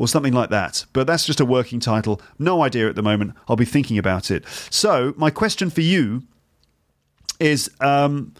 [0.00, 0.84] Or something like that.
[0.92, 2.20] But that's just a working title.
[2.38, 3.34] No idea at the moment.
[3.48, 4.44] I'll be thinking about it.
[4.70, 6.22] So, my question for you
[7.40, 8.32] is um,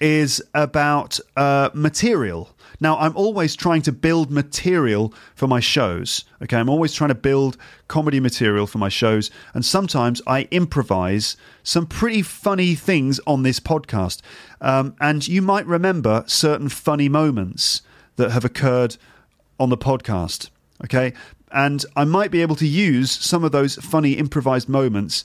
[0.00, 2.50] is about uh, material.
[2.80, 6.24] Now, I'm always trying to build material for my shows.
[6.42, 7.56] Okay, I'm always trying to build
[7.88, 13.58] comedy material for my shows, and sometimes I improvise some pretty funny things on this
[13.58, 14.20] podcast.
[14.60, 17.82] Um, and you might remember certain funny moments
[18.16, 18.96] that have occurred
[19.58, 20.50] on the podcast.
[20.84, 21.12] Okay,
[21.50, 25.24] and I might be able to use some of those funny improvised moments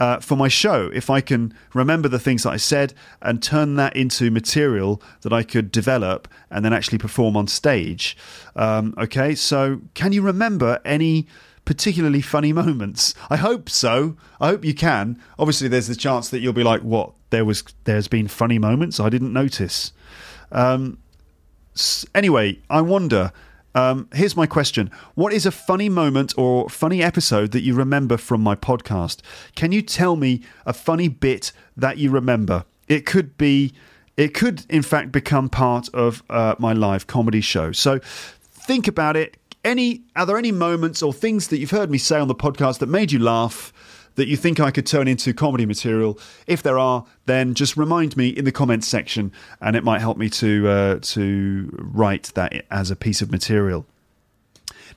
[0.00, 3.76] uh, for my show if I can remember the things that I said and turn
[3.76, 8.16] that into material that I could develop and then actually perform on stage.
[8.56, 11.26] Um, okay, so can you remember any
[11.64, 13.14] particularly funny moments?
[13.30, 14.16] I hope so.
[14.40, 15.20] I hope you can.
[15.38, 17.12] Obviously, there's the chance that you'll be like, "What?
[17.30, 19.92] There was, there's been funny moments I didn't notice."
[20.52, 20.98] Um,
[22.14, 23.32] anyway, I wonder
[23.74, 28.16] um, here's my question What is a funny moment or funny episode that you remember
[28.16, 29.20] from my podcast?
[29.54, 32.64] Can you tell me a funny bit that you remember?
[32.88, 33.72] It could be,
[34.16, 37.72] it could in fact become part of uh, my live comedy show.
[37.72, 39.36] So think about it.
[39.64, 42.78] Any, are there any moments or things that you've heard me say on the podcast
[42.80, 43.72] that made you laugh?
[44.16, 46.18] That you think I could turn into comedy material.
[46.46, 50.16] If there are, then just remind me in the comments section, and it might help
[50.16, 53.86] me to uh, to write that as a piece of material.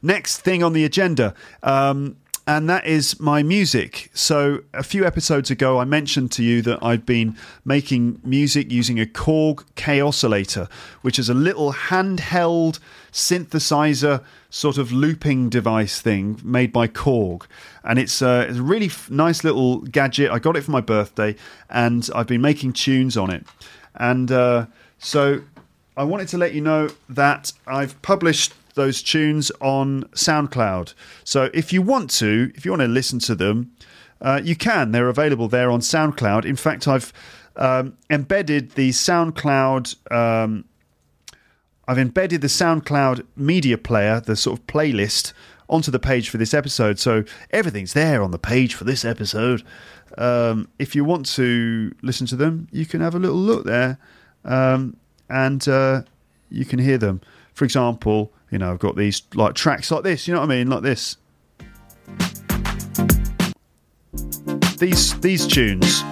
[0.01, 1.33] Next thing on the agenda.
[1.63, 4.09] Um, and that is my music.
[4.13, 9.01] So, a few episodes ago, I mentioned to you that I'd been making music using
[9.01, 12.79] a Korg Kaossilator, which is a little handheld
[13.17, 17.45] synthesizer sort of looping device thing made by Korg.
[17.83, 20.31] And it's, uh, it's a really f- nice little gadget.
[20.31, 21.35] I got it for my birthday,
[21.69, 23.45] and I've been making tunes on it.
[23.95, 24.67] And uh,
[24.99, 25.41] so,
[25.97, 30.93] I wanted to let you know that I've published those tunes on SoundCloud.
[31.23, 33.71] So if you want to, if you want to listen to them,
[34.21, 34.91] uh, you can.
[34.91, 36.45] They're available there on SoundCloud.
[36.45, 37.11] In fact, I've
[37.55, 40.11] um, embedded the SoundCloud.
[40.11, 40.65] Um,
[41.87, 45.31] I've embedded the SoundCloud media player, the sort of playlist,
[45.69, 46.99] onto the page for this episode.
[46.99, 49.63] So everything's there on the page for this episode.
[50.17, 53.97] Um, if you want to listen to them, you can have a little look there,
[54.43, 54.97] um,
[55.29, 56.03] and uh,
[56.49, 57.21] you can hear them.
[57.53, 60.27] For example, you know, I've got these like tracks like this.
[60.27, 60.69] You know what I mean?
[60.69, 61.17] Like this.
[64.77, 66.03] These these tunes.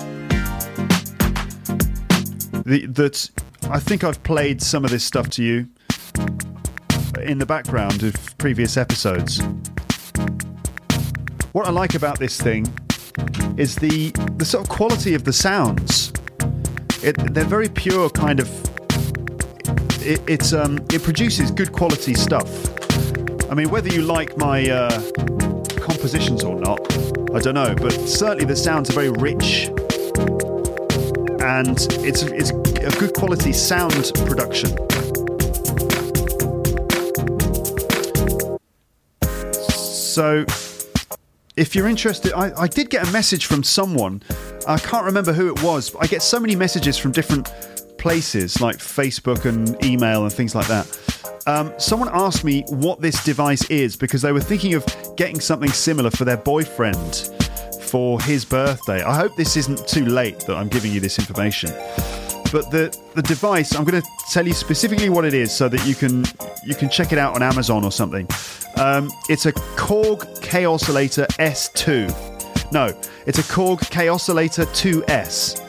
[2.66, 3.30] The, that
[3.70, 5.68] I think I've played some of this stuff to you.
[7.22, 9.42] in the background of previous episodes.
[11.54, 12.68] What I like about this thing
[13.58, 16.12] is the the sort of quality of the sounds.
[17.04, 18.50] It, they're very pure, kind of.
[20.02, 22.50] It, it's um, it produces good quality stuff.
[23.50, 25.12] I mean, whether you like my uh,
[25.78, 26.80] compositions or not,
[27.34, 29.70] I don't know, but certainly the sounds are very rich,
[31.42, 32.52] and it's it's
[32.86, 34.70] a good quality sound production.
[40.16, 40.46] So,
[41.58, 44.22] if you're interested, I, I, did get a message from someone.
[44.68, 47.52] I can't remember who it was, but I get so many messages from different
[47.98, 50.86] places like Facebook and email and things like that.
[51.48, 55.72] Um, someone asked me what this device is because they were thinking of getting something
[55.72, 57.32] similar for their boyfriend
[57.82, 59.02] for his birthday.
[59.04, 61.72] I hope this isn't too late that I'm giving you this information.
[62.52, 65.86] But the, the device, I'm going to tell you specifically what it is so that
[65.86, 66.24] you can
[66.66, 68.28] you can check it out on Amazon or something.
[68.78, 72.72] Um, it's a Korg Kaossilator S2.
[72.72, 72.88] No,
[73.26, 75.62] it's a Korg Kaossilator 2S.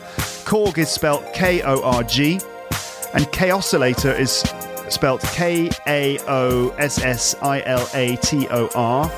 [0.45, 2.35] Korg is spelled K O R G,
[3.15, 4.43] and Kaossilator is
[4.89, 9.09] spelled K A O S S I L A T O R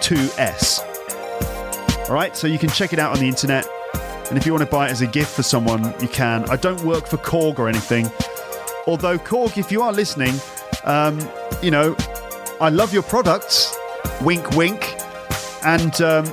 [0.00, 0.88] 2S.
[2.08, 3.66] All right, so you can check it out on the internet.
[4.32, 6.48] And if you want to buy it as a gift for someone, you can.
[6.48, 8.10] I don't work for Korg or anything.
[8.86, 10.34] Although, Korg, if you are listening,
[10.84, 11.20] um,
[11.62, 11.94] you know,
[12.58, 13.76] I love your products.
[14.22, 14.96] Wink, wink.
[15.66, 16.24] And um,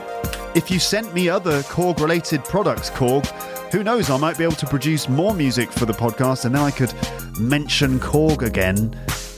[0.56, 3.26] if you sent me other Korg related products, Korg,
[3.74, 6.62] who knows, I might be able to produce more music for the podcast and then
[6.62, 6.94] I could
[7.38, 8.96] mention Korg again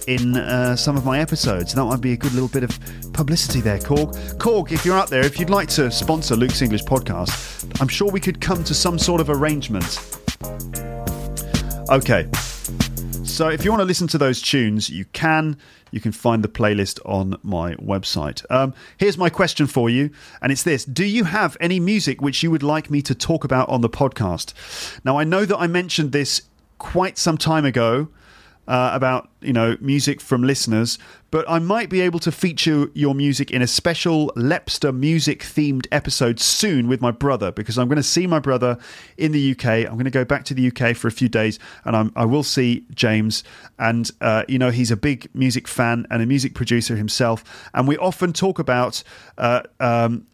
[0.08, 1.74] in uh, some of my episodes.
[1.74, 2.80] That might be a good little bit of
[3.14, 4.14] publicity there, Korg.
[4.38, 8.10] Korg, if you're out there, if you'd like to sponsor Luke's English podcast, I'm sure
[8.10, 10.00] we could come to some sort of arrangement.
[11.90, 12.30] Okay.
[13.24, 15.58] So if you want to listen to those tunes, you can.
[15.92, 18.46] You can find the playlist on my website.
[18.50, 20.10] Um, here's my question for you,
[20.42, 23.44] and it's this Do you have any music which you would like me to talk
[23.44, 24.54] about on the podcast?
[25.04, 26.44] Now, I know that I mentioned this
[26.78, 28.08] quite some time ago
[28.68, 31.00] uh, about you know music from listeners,
[31.32, 35.88] but I might be able to feature your music in a special Lepster music themed
[35.92, 38.78] episode soon with my brother because I'm going to see my brother
[39.18, 39.66] in the UK.
[39.66, 42.26] I'm going to go back to the UK for a few days, and I'm, i
[42.26, 43.44] will see James.
[43.80, 47.88] And uh, you know he's a big music fan and a music producer himself, and
[47.88, 49.04] we often talk about.
[49.38, 50.28] Uh, um,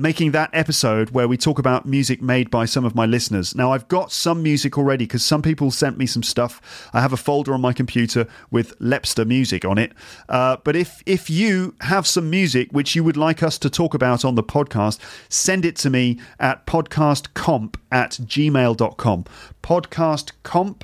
[0.00, 3.54] making that episode where we talk about music made by some of my listeners.
[3.54, 6.88] Now, I've got some music already because some people sent me some stuff.
[6.94, 9.92] I have a folder on my computer with Lepster music on it.
[10.28, 13.92] Uh, but if if you have some music which you would like us to talk
[13.92, 14.98] about on the podcast,
[15.28, 19.24] send it to me at podcastcomp at gmail.com.
[19.62, 20.82] Podcastcomp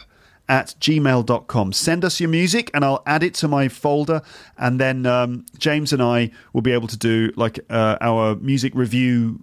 [0.48, 1.72] at gmail.com.
[1.72, 4.22] Send us your music and I'll add it to my folder.
[4.56, 8.74] And then um, James and I will be able to do like uh, our music
[8.74, 9.42] review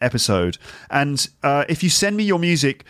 [0.00, 0.58] episode.
[0.90, 2.84] And uh, if you send me your music,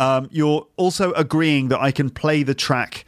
[0.00, 3.04] um, you're also agreeing that I can play the track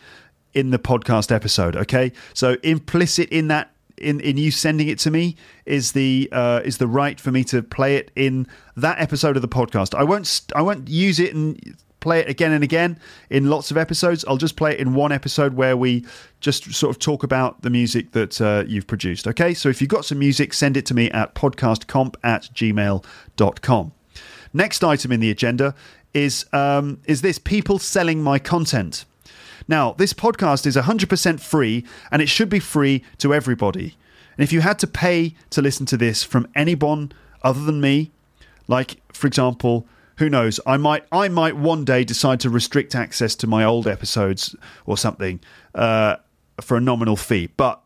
[0.52, 1.74] in the podcast episode.
[1.74, 2.12] Okay.
[2.32, 3.70] So implicit in that.
[3.96, 7.44] In, in you sending it to me is the uh, is the right for me
[7.44, 9.94] to play it in that episode of the podcast.
[9.94, 12.98] I won't I won't use it and play it again and again
[13.30, 14.26] in lots of episodes.
[14.28, 16.04] I'll just play it in one episode where we
[16.40, 19.26] just sort of talk about the music that uh, you've produced.
[19.26, 23.92] Okay, so if you've got some music, send it to me at podcastcomp at gmail.com.
[24.52, 25.74] Next item in the agenda
[26.12, 29.06] is um, is this people selling my content.
[29.66, 33.96] Now, this podcast is 100% free and it should be free to everybody.
[34.36, 38.10] And if you had to pay to listen to this from anyone other than me,
[38.68, 39.86] like, for example,
[40.16, 40.60] who knows?
[40.66, 44.54] I might I might one day decide to restrict access to my old episodes
[44.86, 45.40] or something
[45.74, 46.16] uh,
[46.60, 47.82] for a nominal fee, but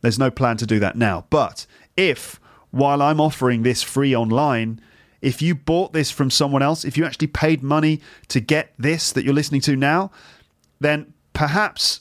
[0.00, 1.26] there's no plan to do that now.
[1.30, 2.40] But if
[2.70, 4.80] while I'm offering this free online,
[5.20, 9.10] if you bought this from someone else, if you actually paid money to get this
[9.12, 10.10] that you're listening to now,
[10.80, 12.00] then perhaps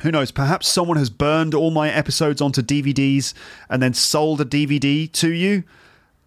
[0.00, 3.34] who knows, perhaps someone has burned all my episodes onto DVDs
[3.68, 5.62] and then sold a DVD to you.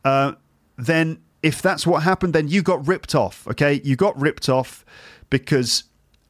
[0.04, 0.34] Uh,
[0.78, 3.48] then if that's what happened, then you got ripped off.
[3.48, 4.84] Okay, you got ripped off
[5.30, 5.84] because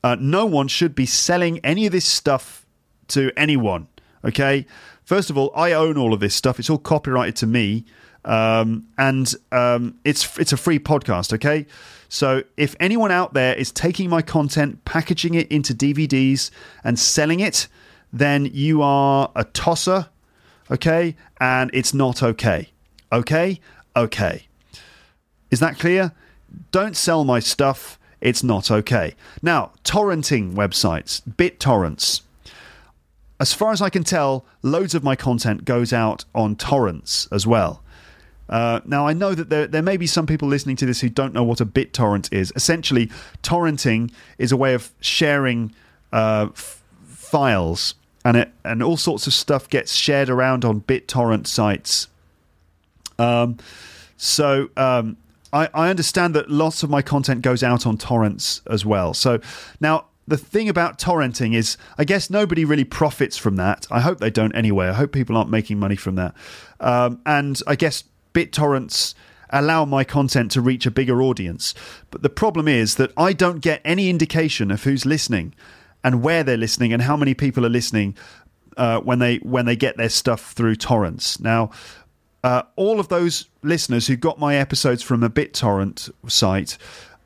[0.04, 2.66] uh, no one should be selling any of this stuff
[3.08, 3.88] to anyone.
[4.26, 4.66] Okay,
[5.06, 6.60] first of all, I own all of this stuff.
[6.60, 7.86] It's all copyrighted to me,
[8.26, 11.32] um, and um, it's it's a free podcast.
[11.32, 11.66] Okay,
[12.10, 16.52] so if anyone out there is taking my content, packaging it into DVDs,
[16.84, 17.70] and selling it,
[18.12, 20.10] then you are a tosser.
[20.70, 22.68] Okay, and it's not okay.
[23.14, 23.62] Okay,
[23.96, 24.48] okay.
[25.56, 26.12] Is that clear?
[26.72, 27.98] Don't sell my stuff.
[28.20, 29.16] It's not okay.
[29.42, 32.24] Now, torrenting websites, BitTorrents.
[33.40, 37.48] as far as I can tell, loads of my content goes out on torrents as
[37.48, 37.82] well.
[38.50, 41.08] Uh, now, I know that there, there may be some people listening to this who
[41.08, 42.52] don't know what a BitTorrent is.
[42.54, 43.10] Essentially,
[43.42, 45.74] torrenting is a way of sharing
[46.12, 47.96] uh, f- files,
[48.26, 52.10] and it and all sorts of stuff gets shared around on BitTorrent sites.
[53.18, 53.56] Um,
[54.18, 55.16] so um,
[55.54, 59.14] I, I understand that lots of my content goes out on torrents as well.
[59.14, 59.40] So
[59.80, 63.88] now the thing about torrenting is, I guess nobody really profits from that.
[63.92, 64.88] I hope they don't anyway.
[64.88, 66.34] I hope people aren't making money from that.
[66.80, 69.14] Um, and I guess BitTorrents
[69.52, 71.74] allow my content to reach a bigger audience.
[72.10, 75.54] But the problem is that I don't get any indication of who's listening
[76.04, 78.16] and where they're listening and how many people are listening
[78.78, 81.40] uh, when they when they get their stuff through torrents.
[81.40, 81.72] Now,
[82.46, 86.78] uh, all of those listeners who got my episodes from a BitTorrent site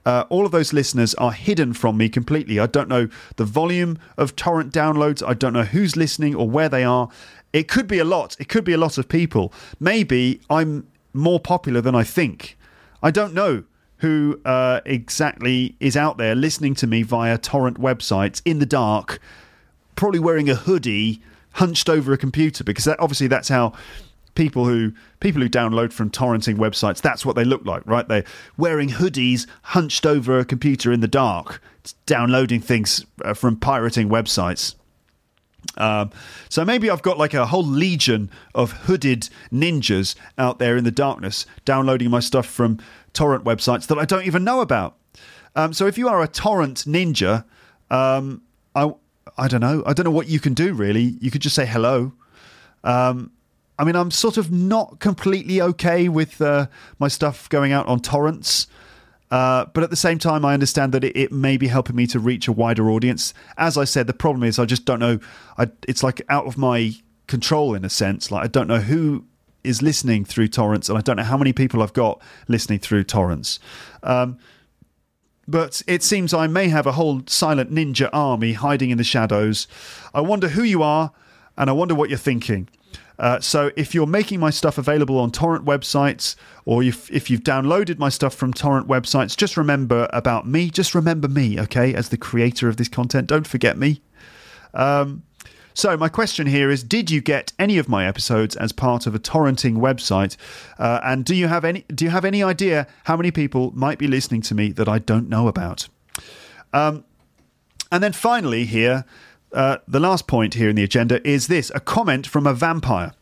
[0.05, 2.59] uh, all of those listeners are hidden from me completely.
[2.59, 5.21] I don't know the volume of torrent downloads.
[5.27, 7.09] I don't know who's listening or where they are.
[7.53, 8.35] It could be a lot.
[8.39, 9.53] It could be a lot of people.
[9.79, 12.57] Maybe I'm more popular than I think.
[13.03, 13.65] I don't know
[13.97, 19.19] who uh, exactly is out there listening to me via torrent websites in the dark,
[19.95, 21.21] probably wearing a hoodie,
[21.53, 23.73] hunched over a computer, because that, obviously that's how
[24.35, 28.23] people who people who download from torrenting websites that's what they look like right they're
[28.57, 31.61] wearing hoodies hunched over a computer in the dark
[32.05, 34.75] downloading things uh, from pirating websites
[35.77, 36.11] um,
[36.49, 40.91] so maybe I've got like a whole legion of hooded ninjas out there in the
[40.91, 42.79] darkness downloading my stuff from
[43.13, 44.95] torrent websites that I don't even know about.
[45.55, 47.43] Um, so if you are a torrent ninja,
[47.89, 48.41] um,
[48.75, 48.93] I
[49.37, 49.83] I don't know.
[49.85, 51.17] I don't know what you can do really.
[51.21, 52.13] You could just say hello.
[52.83, 53.31] Um,
[53.79, 56.67] I mean, I'm sort of not completely okay with uh,
[56.99, 58.67] my stuff going out on torrents.
[59.31, 62.05] Uh, but at the same time, I understand that it, it, may be helping me
[62.07, 63.33] to reach a wider audience.
[63.57, 65.19] As I said, the problem is I just don't know.
[65.57, 66.93] I, it's like out of my
[67.27, 68.31] control in a sense.
[68.31, 69.23] Like I don't know who
[69.63, 73.05] is listening through torrents, and I don't know how many people I've got listening through
[73.05, 73.59] torrents.
[74.03, 74.39] Um,
[75.47, 79.67] but it seems I may have a whole silent ninja army hiding in the shadows.
[80.13, 81.11] I wonder who you are,
[81.57, 82.67] and I wonder what you're thinking.
[83.19, 87.43] Uh, so if you're making my stuff available on torrent websites, or if, if you've
[87.43, 90.69] downloaded my stuff from torrent websites, just remember about me.
[90.69, 93.27] Just remember me, okay, as the creator of this content.
[93.27, 94.01] Don't forget me.
[94.73, 95.23] Um,
[95.73, 99.13] so my question here is: Did you get any of my episodes as part of
[99.13, 100.35] a torrenting website?
[100.77, 101.85] Uh, and do you have any?
[101.93, 104.99] Do you have any idea how many people might be listening to me that I
[104.99, 105.87] don't know about?
[106.73, 107.03] Um,
[107.91, 109.05] and then finally, here
[109.53, 113.13] uh, the last point here in the agenda is this a comment from a vampire.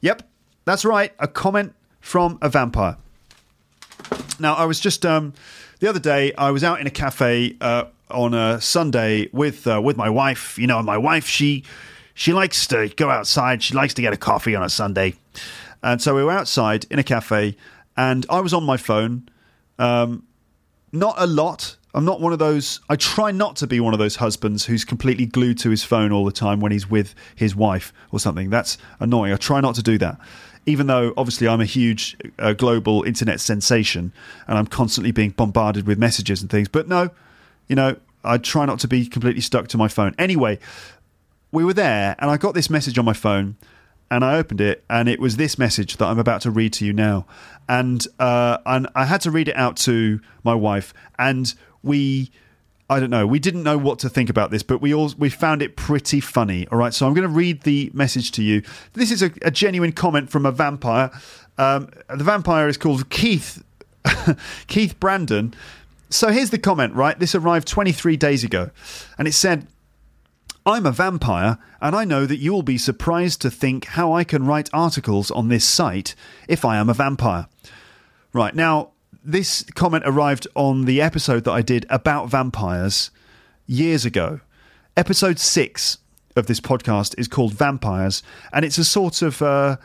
[0.00, 0.22] Yep,
[0.64, 2.96] that's right, a comment from a vampire.
[4.38, 5.32] Now, I was just um,
[5.80, 9.80] the other day, I was out in a cafe uh, on a Sunday with uh,
[9.82, 10.58] with my wife.
[10.58, 11.64] You know, my wife she
[12.14, 13.62] she likes to go outside.
[13.62, 15.14] She likes to get a coffee on a Sunday,
[15.82, 17.56] and so we were outside in a cafe,
[17.96, 19.28] and I was on my phone.
[19.78, 20.24] Um,
[20.92, 21.76] not a lot.
[21.96, 22.80] I'm not one of those.
[22.90, 26.12] I try not to be one of those husbands who's completely glued to his phone
[26.12, 28.50] all the time when he's with his wife or something.
[28.50, 29.32] That's annoying.
[29.32, 30.18] I try not to do that.
[30.66, 34.12] Even though obviously I'm a huge uh, global internet sensation
[34.46, 36.68] and I'm constantly being bombarded with messages and things.
[36.68, 37.08] But no,
[37.66, 40.14] you know, I try not to be completely stuck to my phone.
[40.18, 40.58] Anyway,
[41.50, 43.56] we were there and I got this message on my phone
[44.10, 46.86] and I opened it, and it was this message that I'm about to read to
[46.86, 47.26] you now.
[47.68, 52.30] And uh, and I had to read it out to my wife, and we
[52.88, 53.26] I don't know.
[53.26, 56.20] We didn't know what to think about this, but we all we found it pretty
[56.20, 56.68] funny.
[56.68, 58.62] All right, so I'm going to read the message to you.
[58.92, 61.10] This is a, a genuine comment from a vampire.
[61.58, 63.64] Um, the vampire is called Keith
[64.68, 65.52] Keith Brandon.
[66.10, 66.94] So here's the comment.
[66.94, 68.70] Right, this arrived 23 days ago,
[69.18, 69.66] and it said.
[70.68, 74.24] I'm a vampire, and I know that you will be surprised to think how I
[74.24, 76.16] can write articles on this site
[76.48, 77.46] if I am a vampire.
[78.32, 78.90] Right, now,
[79.26, 83.10] this comment arrived on the episode that I did about vampires
[83.66, 84.40] years ago.
[84.96, 85.98] Episode six
[86.36, 88.22] of this podcast is called Vampires,
[88.52, 89.76] and it's a sort of, uh,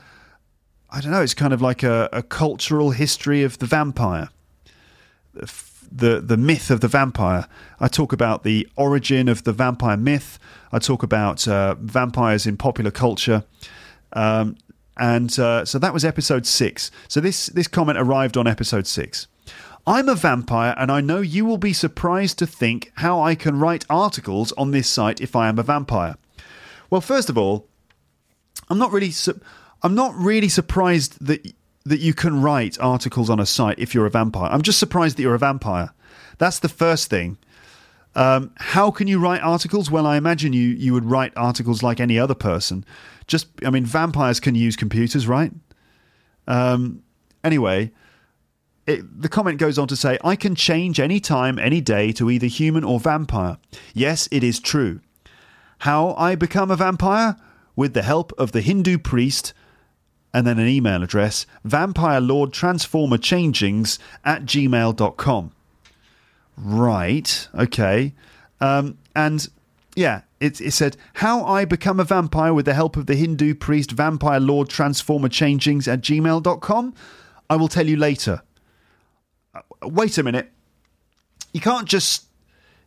[0.91, 4.29] I don't know, it's kind of like a, a cultural history of the vampire.
[5.93, 7.47] The, the myth of the vampire.
[7.79, 10.39] I talk about the origin of the vampire myth.
[10.71, 13.43] I talk about uh, vampires in popular culture.
[14.13, 14.55] Um,
[14.97, 16.91] and uh, so that was episode six.
[17.07, 19.27] So this this comment arrived on episode six.
[19.87, 23.59] I'm a vampire, and I know you will be surprised to think how I can
[23.59, 26.17] write articles on this site if I am a vampire.
[26.89, 27.67] Well, first of all,
[28.69, 29.39] I'm not really su-
[29.81, 34.05] I'm not really surprised that that you can write articles on a site if you're
[34.05, 34.49] a vampire.
[34.51, 35.93] I'm just surprised that you're a vampire.
[36.37, 37.37] That's the first thing.
[38.13, 39.89] Um, how can you write articles?
[39.89, 42.85] Well, I imagine you you would write articles like any other person.
[43.31, 45.53] Just, I mean, vampires can use computers, right?
[46.47, 47.01] Um,
[47.45, 47.91] anyway,
[48.85, 52.29] it, the comment goes on to say, I can change any time, any day to
[52.29, 53.57] either human or vampire.
[53.93, 54.99] Yes, it is true.
[55.79, 57.37] How I become a vampire?
[57.73, 59.53] With the help of the Hindu priest,
[60.33, 65.51] and then an email address, vampire lord transformer changings at gmail.com.
[66.57, 68.13] Right, okay.
[68.59, 69.47] Um, and
[69.95, 73.53] yeah, it, it said, How I become a vampire with the help of the Hindu
[73.53, 76.93] priest, vampire lord transformer changings at gmail.com.
[77.49, 78.41] I will tell you later.
[79.53, 80.51] Uh, wait a minute.
[81.53, 82.25] You can't just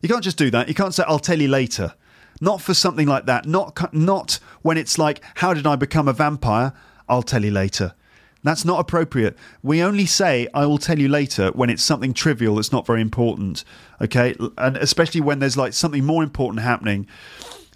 [0.01, 0.67] you can't just do that.
[0.67, 1.95] You can't say I'll tell you later.
[2.41, 3.45] Not for something like that.
[3.45, 6.73] Not not when it's like how did I become a vampire?
[7.07, 7.93] I'll tell you later.
[8.45, 9.35] That's not appropriate.
[9.63, 13.01] We only say, I will tell you later when it's something trivial that's not very
[13.01, 13.65] important.
[13.99, 14.35] Okay.
[14.59, 17.07] And especially when there's like something more important happening.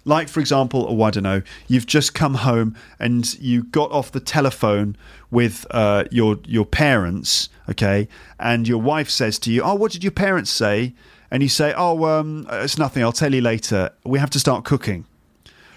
[0.04, 4.12] Like, for example, oh, I don't know, you've just come home and you got off
[4.12, 4.96] the telephone
[5.32, 7.48] with uh, your, your parents.
[7.68, 8.06] Okay.
[8.38, 10.94] And your wife says to you, Oh, what did your parents say?
[11.32, 13.02] And you say, Oh, um, it's nothing.
[13.02, 13.90] I'll tell you later.
[14.04, 15.04] We have to start cooking.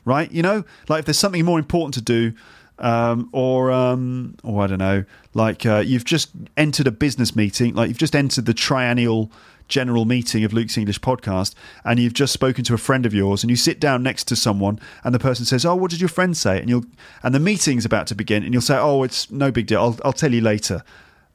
[0.05, 0.31] Right.
[0.31, 2.33] You know, like if there's something more important to do,
[2.80, 7.76] um, or um, or I don't know, like uh, you've just entered a business meeting,
[7.76, 9.32] like you've just entered the triennial
[9.67, 11.55] general meeting of Luke's English podcast,
[11.86, 14.36] and you've just spoken to a friend of yours, and you sit down next to
[14.36, 16.86] someone, and the person says, "Oh, what did your friend say?" and you'll
[17.21, 19.82] and the meeting's about to begin, and you'll say, "Oh, it's no big deal.
[19.82, 20.84] I'll, I'll tell you later."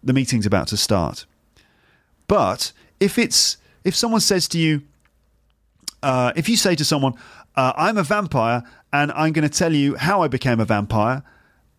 [0.03, 1.26] The meeting's about to start.
[2.28, 4.82] But if it's if someone says to you,
[6.03, 7.14] uh, if you say to someone,
[7.59, 11.22] uh, "I'm a vampire," and I'm going to tell you how I became a vampire.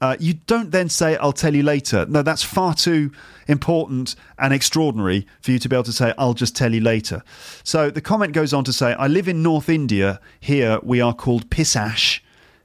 [0.01, 2.05] Uh, you don't then say, I'll tell you later.
[2.05, 3.11] No, that's far too
[3.47, 7.21] important and extraordinary for you to be able to say, I'll just tell you later.
[7.63, 10.21] So the comment goes on to say, I live in North India.
[10.39, 12.21] Here we are called Pisash.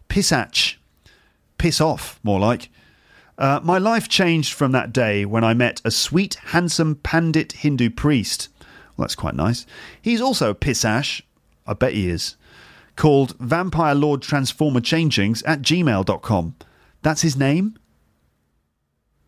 [0.09, 0.77] Pisach.
[1.59, 2.69] Piss off, more like.
[3.37, 7.91] Uh, my life changed from that day when I met a sweet, handsome Pandit Hindu
[7.91, 8.49] priest.
[8.97, 9.67] Well, that's quite nice.
[10.01, 11.21] He's also a Pisash.
[11.67, 12.37] I bet he is
[12.97, 16.55] called Vampire Lord Transformer Changings at gmail.com.
[17.03, 17.79] That's his name?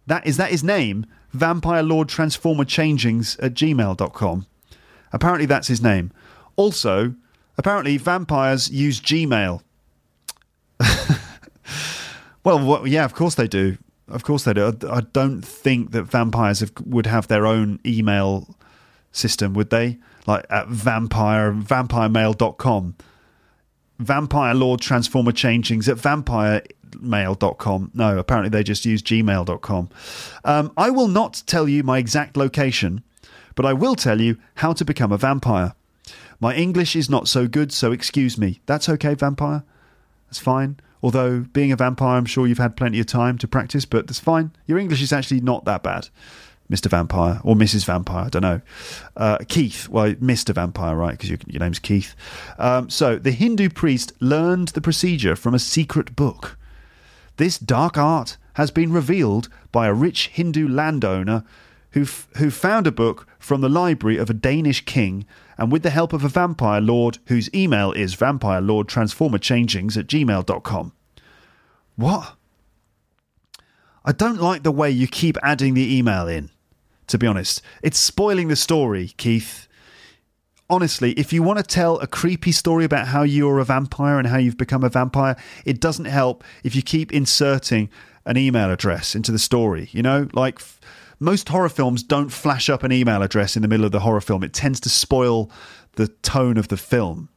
[0.06, 1.06] That is that his name?
[1.32, 4.46] Vampire Lord Transformer Changings at gmail.com.
[5.12, 6.12] Apparently that's his name.
[6.56, 7.14] Also,
[7.58, 9.62] apparently vampires use Gmail.
[12.44, 13.78] well, yeah, of course they do.
[14.08, 14.76] Of course they do.
[14.88, 18.56] I don't think that vampires have, would have their own email
[19.10, 19.98] system, would they?
[20.26, 22.94] Like at vampire vampiremail.com
[23.98, 27.90] vampire lord transformer changings at vampiremail.com.
[27.94, 29.88] No, apparently they just use gmail.com.
[30.44, 33.02] Um, I will not tell you my exact location,
[33.54, 35.74] but I will tell you how to become a vampire.
[36.38, 38.60] My English is not so good, so excuse me.
[38.66, 39.64] That's okay, vampire.
[40.28, 40.78] That's fine.
[41.02, 44.18] Although, being a vampire, I'm sure you've had plenty of time to practice, but that's
[44.18, 44.50] fine.
[44.66, 46.08] Your English is actually not that bad.
[46.70, 46.90] Mr.
[46.90, 47.84] Vampire or Mrs.
[47.84, 48.60] Vampire, I don't know.
[49.16, 50.54] Uh, Keith, well, Mr.
[50.54, 51.12] Vampire, right?
[51.12, 52.14] Because your, your, name's Keith.
[52.58, 56.58] Um, so the Hindu priest learned the procedure from a secret book.
[57.36, 61.44] This dark art has been revealed by a rich Hindu landowner
[61.90, 65.24] who, f- who found a book from the library of a Danish king
[65.58, 69.96] and with the help of a vampire lord whose email is vampirelordtransformerchangings lord transformer changings
[69.96, 70.92] at gmail.com.
[71.96, 72.36] What?
[74.04, 76.50] I don't like the way you keep adding the email in
[77.08, 77.62] to be honest.
[77.82, 79.68] It's spoiling the story, Keith.
[80.68, 84.26] Honestly, if you want to tell a creepy story about how you're a vampire and
[84.26, 87.88] how you've become a vampire, it doesn't help if you keep inserting
[88.24, 89.88] an email address into the story.
[89.92, 90.80] You know, like f-
[91.20, 94.20] most horror films don't flash up an email address in the middle of the horror
[94.20, 95.50] film, it tends to spoil
[95.92, 97.28] the tone of the film.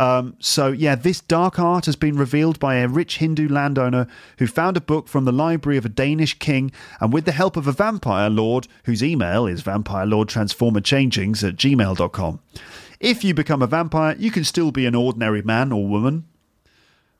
[0.00, 4.06] Um, so, yeah, this dark art has been revealed by a rich Hindu landowner
[4.38, 7.54] who found a book from the library of a Danish king, and with the help
[7.54, 12.40] of a vampire lord, whose email is vampirelordtransformerchangings at gmail.com.
[12.98, 16.24] If you become a vampire, you can still be an ordinary man or woman,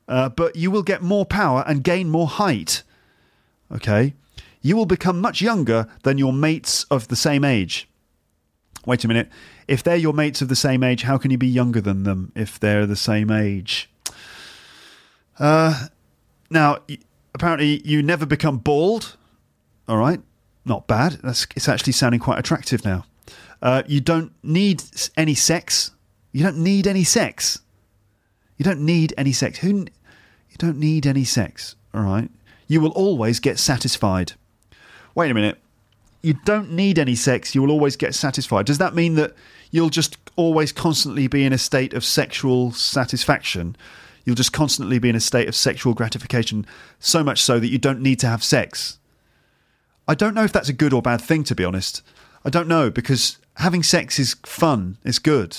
[0.07, 2.81] uh, but you will get more power and gain more height.
[3.71, 4.15] Okay?
[4.63, 7.87] You will become much younger than your mates of the same age.
[8.85, 9.29] Wait a minute
[9.71, 12.33] if they're your mates of the same age, how can you be younger than them
[12.35, 13.89] if they're the same age?
[15.39, 15.87] Uh,
[16.49, 16.79] now,
[17.33, 19.15] apparently, you never become bald.
[19.87, 20.19] All right,
[20.65, 21.19] not bad.
[21.23, 23.05] That's it's actually sounding quite attractive now.
[23.61, 24.83] Uh, you don't need
[25.15, 25.91] any sex.
[26.33, 27.61] You don't need any sex.
[28.57, 29.59] You don't need any sex.
[29.59, 29.85] Who?
[30.49, 31.77] You don't need any sex.
[31.93, 32.29] All right.
[32.67, 34.33] You will always get satisfied.
[35.15, 35.60] Wait a minute.
[36.21, 38.65] You don't need any sex, you will always get satisfied.
[38.65, 39.33] Does that mean that
[39.71, 43.75] you'll just always constantly be in a state of sexual satisfaction?
[44.23, 46.65] You'll just constantly be in a state of sexual gratification,
[46.99, 48.99] so much so that you don't need to have sex.
[50.07, 52.03] I don't know if that's a good or bad thing, to be honest.
[52.45, 55.57] I don't know because having sex is fun, it's good.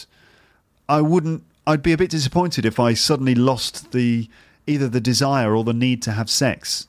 [0.89, 4.29] I wouldn't, I'd be a bit disappointed if I suddenly lost the
[4.67, 6.87] either the desire or the need to have sex.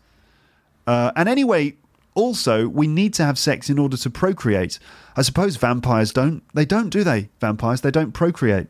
[0.86, 1.76] Uh, and anyway,
[2.16, 4.80] also, we need to have sex in order to procreate.
[5.16, 6.44] I suppose vampires don't.
[6.54, 7.30] They don't, do they?
[7.40, 8.68] Vampires, they don't procreate.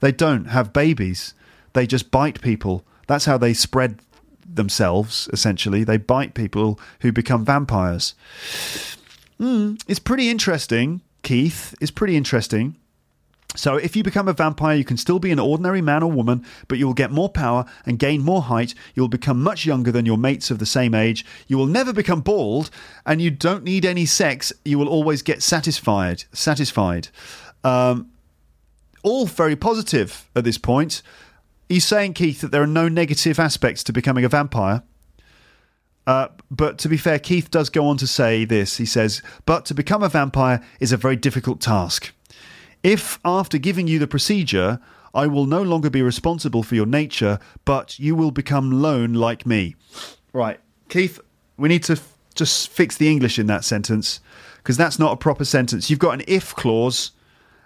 [0.00, 1.34] They don't have babies.
[1.72, 2.84] They just bite people.
[3.06, 4.00] That's how they spread
[4.46, 5.84] themselves, essentially.
[5.84, 8.14] They bite people who become vampires.
[9.40, 11.74] Mm, it's pretty interesting, Keith.
[11.80, 12.76] It's pretty interesting.
[13.56, 16.44] So, if you become a vampire, you can still be an ordinary man or woman,
[16.68, 18.74] but you will get more power and gain more height.
[18.94, 21.24] You will become much younger than your mates of the same age.
[21.46, 22.70] You will never become bald,
[23.06, 24.52] and you don't need any sex.
[24.64, 26.24] You will always get satisfied.
[26.32, 27.08] Satisfied.
[27.64, 28.10] Um,
[29.02, 31.02] all very positive at this point.
[31.68, 34.82] He's saying, Keith, that there are no negative aspects to becoming a vampire?
[36.06, 38.78] Uh, but to be fair, Keith does go on to say this.
[38.78, 42.12] He says, But to become a vampire is a very difficult task.
[42.82, 44.80] If, after giving you the procedure,
[45.14, 49.46] I will no longer be responsible for your nature, but you will become lone like
[49.46, 49.74] me.
[50.32, 50.60] Right.
[50.88, 51.18] Keith,
[51.56, 54.20] we need to f- just fix the English in that sentence
[54.58, 55.90] because that's not a proper sentence.
[55.90, 57.12] You've got an if clause,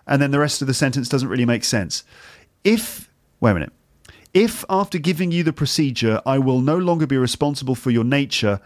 [0.07, 2.05] and then the rest of the sentence doesn't really make sense.
[2.65, 3.11] If,
[3.41, 3.73] wait a minute.
[4.33, 8.61] If, after giving you the procedure, I will no longer be responsible for your nature,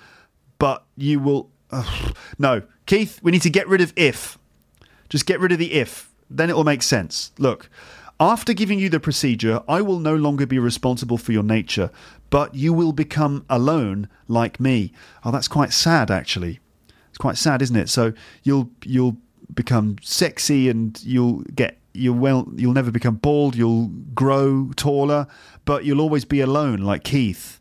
[0.59, 1.51] but you will.
[1.73, 2.17] Ugh.
[2.39, 2.63] No.
[2.87, 4.39] Keith, we need to get rid of if.
[5.09, 7.33] Just get rid of the if then it will make sense.
[7.39, 7.69] Look,
[8.19, 11.91] after giving you the procedure, I will no longer be responsible for your nature,
[12.31, 14.93] but you will become alone like me.
[15.25, 16.61] Oh, that's quite sad, actually.
[17.11, 17.89] It's quite sad, isn't it?
[17.89, 18.13] So
[18.43, 19.17] you'll you'll
[19.55, 23.55] become sexy and you'll get you'll well you'll never become bald.
[23.55, 25.27] You'll grow taller,
[25.65, 27.61] but you'll always be alone like Keith.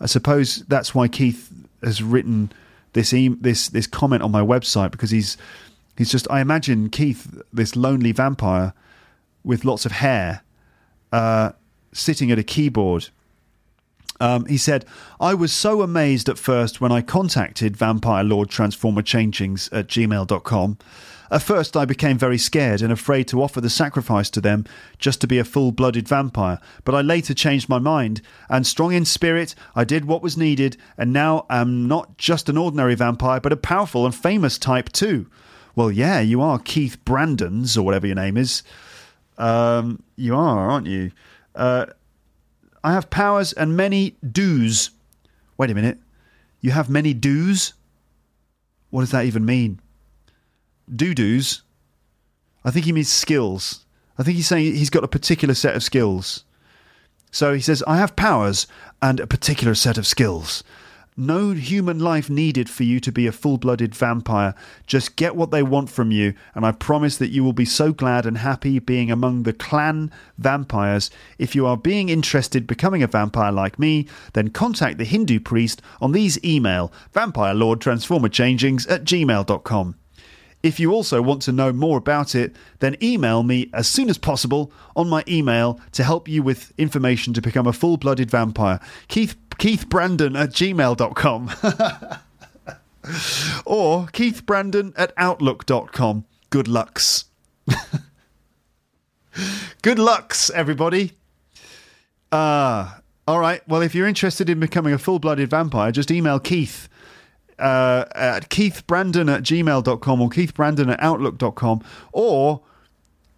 [0.00, 1.52] I suppose that's why Keith
[1.82, 2.52] has written
[2.92, 5.36] this e- this this comment on my website because he's
[5.98, 8.72] He's just, I imagine Keith, this lonely vampire
[9.42, 10.42] with lots of hair,
[11.10, 11.50] uh,
[11.92, 13.08] sitting at a keyboard.
[14.20, 14.84] Um, he said,
[15.18, 20.78] I was so amazed at first when I contacted Vampire Lord Transformer Changings at gmail.com.
[21.32, 24.66] At first, I became very scared and afraid to offer the sacrifice to them
[24.98, 28.92] just to be a full blooded vampire, but I later changed my mind, and strong
[28.92, 33.40] in spirit, I did what was needed, and now I'm not just an ordinary vampire,
[33.40, 35.26] but a powerful and famous type too.
[35.78, 38.64] Well, yeah, you are Keith Brandons or whatever your name is.
[39.38, 41.12] Um, you are, aren't you?
[41.54, 41.86] Uh,
[42.82, 44.90] I have powers and many dues.
[45.56, 45.98] Wait a minute.
[46.60, 47.74] You have many dues?
[48.90, 49.78] What does that even mean?
[50.92, 51.62] Do doos?
[52.64, 53.84] I think he means skills.
[54.18, 56.42] I think he's saying he's got a particular set of skills.
[57.30, 58.66] So he says, I have powers
[59.00, 60.64] and a particular set of skills.
[61.20, 64.54] No human life needed for you to be a full blooded vampire.
[64.86, 67.92] Just get what they want from you, and I promise that you will be so
[67.92, 71.10] glad and happy being among the clan vampires.
[71.36, 75.82] If you are being interested becoming a vampire like me, then contact the Hindu priest
[76.00, 79.96] on these email vampire lord transformer changings at gmail.com.
[80.62, 84.18] If you also want to know more about it, then email me as soon as
[84.18, 88.80] possible on my email to help you with information to become a full blooded vampire.
[89.06, 91.48] Keith keithbrandon at gmail.com
[93.66, 96.24] or keithbrandon at outlook.com.
[96.50, 97.26] Good lucks.
[99.82, 101.12] Good lucks, everybody.
[102.32, 102.94] Uh,
[103.26, 103.66] all right.
[103.68, 106.88] Well, if you're interested in becoming a full blooded vampire, just email Keith
[107.58, 112.62] uh, at keithbrandon at gmail.com or keithbrandon at outlook.com or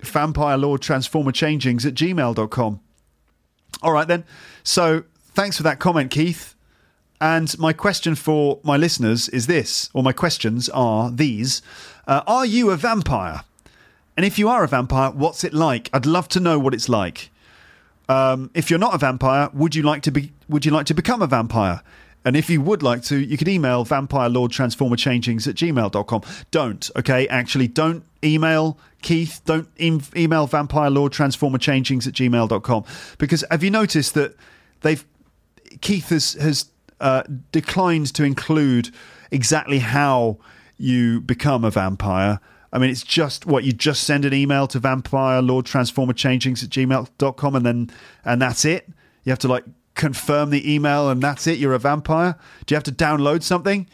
[0.00, 2.80] vampire lord transformer changings at gmail.com.
[3.82, 4.24] All right, then.
[4.62, 6.54] So thanks for that comment, Keith.
[7.20, 11.60] And my question for my listeners is this, or my questions are these
[12.06, 13.42] uh, Are you a vampire?
[14.16, 15.88] And if you are a vampire, what's it like?
[15.92, 17.30] I'd love to know what it's like.
[18.08, 20.32] Um, if you're not a vampire, would you like to be?
[20.48, 21.82] Would you like to become a vampire?
[22.24, 26.22] And if you would like to, you could email vampire lord transformer changings at gmail.com.
[26.50, 27.26] Don't, okay?
[27.28, 29.40] Actually, don't email Keith.
[29.44, 32.84] Don't e- email vampire lord transformer changings at gmail.com.
[33.18, 34.36] Because have you noticed that
[34.82, 35.04] they've
[35.80, 36.70] Keith has has
[37.00, 37.22] uh,
[37.52, 38.90] declined to include
[39.30, 40.38] exactly how
[40.76, 42.40] you become a vampire.
[42.72, 46.62] I mean, it's just what you just send an email to vampire lord transformer changings
[46.62, 47.90] at gmail.com and then
[48.24, 48.88] and that's it.
[49.24, 49.64] You have to like
[50.00, 51.58] confirm the email and that's it.
[51.58, 52.34] You're a vampire.
[52.64, 53.86] Do you have to download something?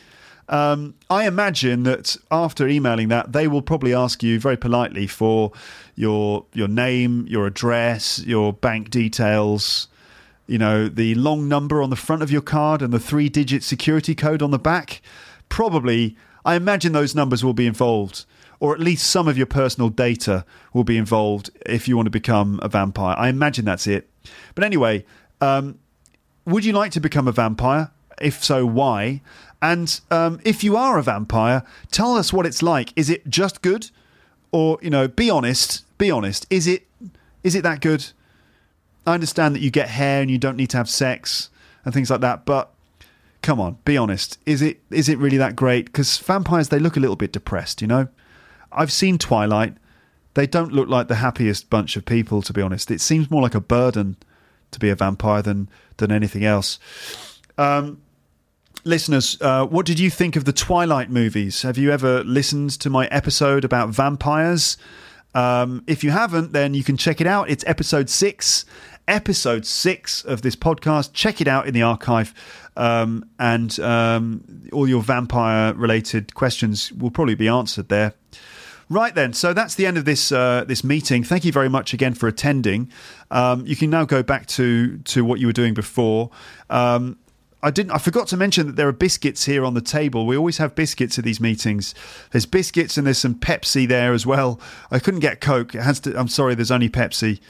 [0.48, 5.50] Um, I imagine that after emailing that, they will probably ask you very politely for
[5.96, 9.88] your your name, your address, your bank details,
[10.46, 13.64] you know, the long number on the front of your card and the three digit
[13.64, 15.02] security code on the back.
[15.48, 18.24] Probably, I imagine those numbers will be involved,
[18.60, 22.10] or at least some of your personal data will be involved if you want to
[22.10, 23.16] become a vampire.
[23.18, 24.08] I imagine that's it.
[24.54, 25.04] But anyway,
[25.40, 25.80] um,
[26.46, 27.90] would you like to become a vampire?
[28.20, 29.20] If so, why?
[29.60, 32.92] And um, if you are a vampire, tell us what it's like.
[32.96, 33.90] Is it just good,
[34.52, 35.84] or you know, be honest.
[35.98, 36.46] Be honest.
[36.48, 36.86] Is it
[37.42, 38.06] is it that good?
[39.06, 41.50] I understand that you get hair and you don't need to have sex
[41.84, 42.72] and things like that, but
[43.42, 44.38] come on, be honest.
[44.46, 45.86] Is it is it really that great?
[45.86, 47.80] Because vampires they look a little bit depressed.
[47.80, 48.08] You know,
[48.72, 49.74] I've seen Twilight.
[50.34, 52.90] They don't look like the happiest bunch of people, to be honest.
[52.90, 54.16] It seems more like a burden
[54.70, 56.78] to be a vampire than than anything else.
[57.58, 58.02] Um,
[58.84, 61.62] listeners, uh, what did you think of the Twilight movies?
[61.62, 64.76] Have you ever listened to my episode about vampires?
[65.34, 67.50] Um, if you haven't, then you can check it out.
[67.50, 68.64] It's episode six,
[69.06, 71.12] episode six of this podcast.
[71.12, 72.32] Check it out in the archive,
[72.76, 78.14] um, and um, all your vampire related questions will probably be answered there.
[78.88, 81.24] Right then, so that's the end of this uh, this meeting.
[81.24, 82.90] Thank you very much again for attending.
[83.32, 86.30] Um, you can now go back to to what you were doing before.
[86.70, 87.18] Um,
[87.64, 87.90] I didn't.
[87.90, 90.24] I forgot to mention that there are biscuits here on the table.
[90.24, 91.96] We always have biscuits at these meetings.
[92.30, 94.60] There's biscuits and there's some Pepsi there as well.
[94.92, 95.74] I couldn't get Coke.
[95.74, 96.16] It has to.
[96.16, 96.54] I'm sorry.
[96.54, 97.40] There's only Pepsi.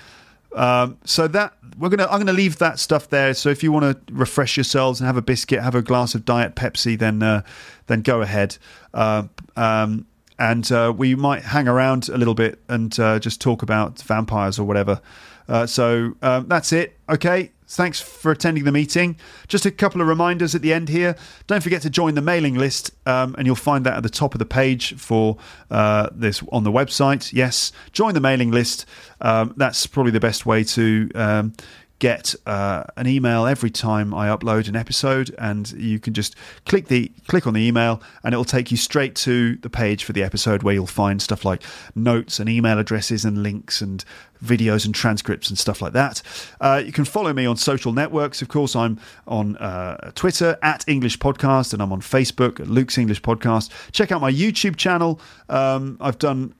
[0.54, 2.06] Um, so that we're gonna.
[2.10, 3.34] I'm gonna leave that stuff there.
[3.34, 6.24] So if you want to refresh yourselves and have a biscuit, have a glass of
[6.24, 7.42] Diet Pepsi, then uh,
[7.88, 8.56] then go ahead.
[8.94, 10.06] Uh, um,
[10.38, 14.58] and uh, we might hang around a little bit and uh, just talk about vampires
[14.58, 15.00] or whatever.
[15.48, 16.98] Uh, so um, that's it.
[17.08, 17.52] Okay.
[17.68, 19.16] Thanks for attending the meeting.
[19.48, 21.16] Just a couple of reminders at the end here.
[21.48, 24.34] Don't forget to join the mailing list, um, and you'll find that at the top
[24.34, 25.36] of the page for
[25.68, 27.32] uh, this on the website.
[27.32, 28.86] Yes, join the mailing list.
[29.20, 31.54] Um, that's probably the best way to um,
[31.98, 36.88] get uh, an email every time I upload an episode, and you can just click
[36.88, 40.22] the click on the email, and it'll take you straight to the page for the
[40.22, 41.62] episode where you'll find stuff like
[41.94, 44.04] notes and email addresses and links and
[44.44, 46.22] videos and transcripts and stuff like that.
[46.60, 48.42] Uh, you can follow me on social networks.
[48.42, 52.98] Of course, I'm on uh, Twitter at English Podcast, and I'm on Facebook at Luke's
[52.98, 53.70] English Podcast.
[53.92, 55.20] Check out my YouTube channel.
[55.48, 56.54] Um, I've done.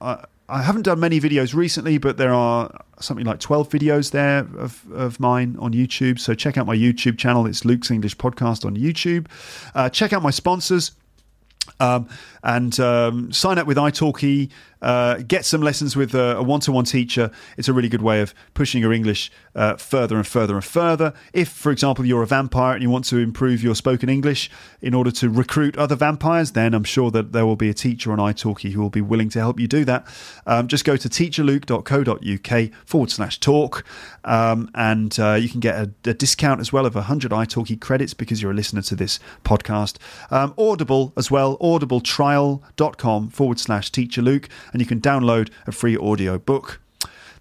[0.48, 2.70] I haven't done many videos recently, but there are
[3.01, 6.20] something like 12 videos there of, of mine on YouTube.
[6.20, 7.47] So check out my YouTube channel.
[7.47, 9.27] It's Luke's English Podcast on YouTube.
[9.74, 10.93] Uh, check out my sponsors.
[11.81, 12.09] Um,
[12.47, 14.51] and um, sign up with italki
[14.82, 17.31] uh, get some lessons with a, a, one-to-one teacher.
[17.56, 21.12] It's a really good way of pushing your english uh, further and further and further.
[21.32, 24.51] If for example you're a vampire and you want to improve your spoken english
[24.81, 28.12] in order to recruit other vampires then i'm sure that there will be a teacher
[28.12, 30.06] on italki who will be willing to help you do that.
[30.47, 33.85] Um, just go to teacherluke.co.uk forward slash talk
[34.24, 38.14] um, and uh, you can get a, a, discount as well of 100 italki credits
[38.14, 39.98] because you're a listener to this podcast.
[40.31, 41.56] Um, audible as well
[42.37, 46.81] audibletrial.com forward slash teacher Luke, and you can download a free audio book.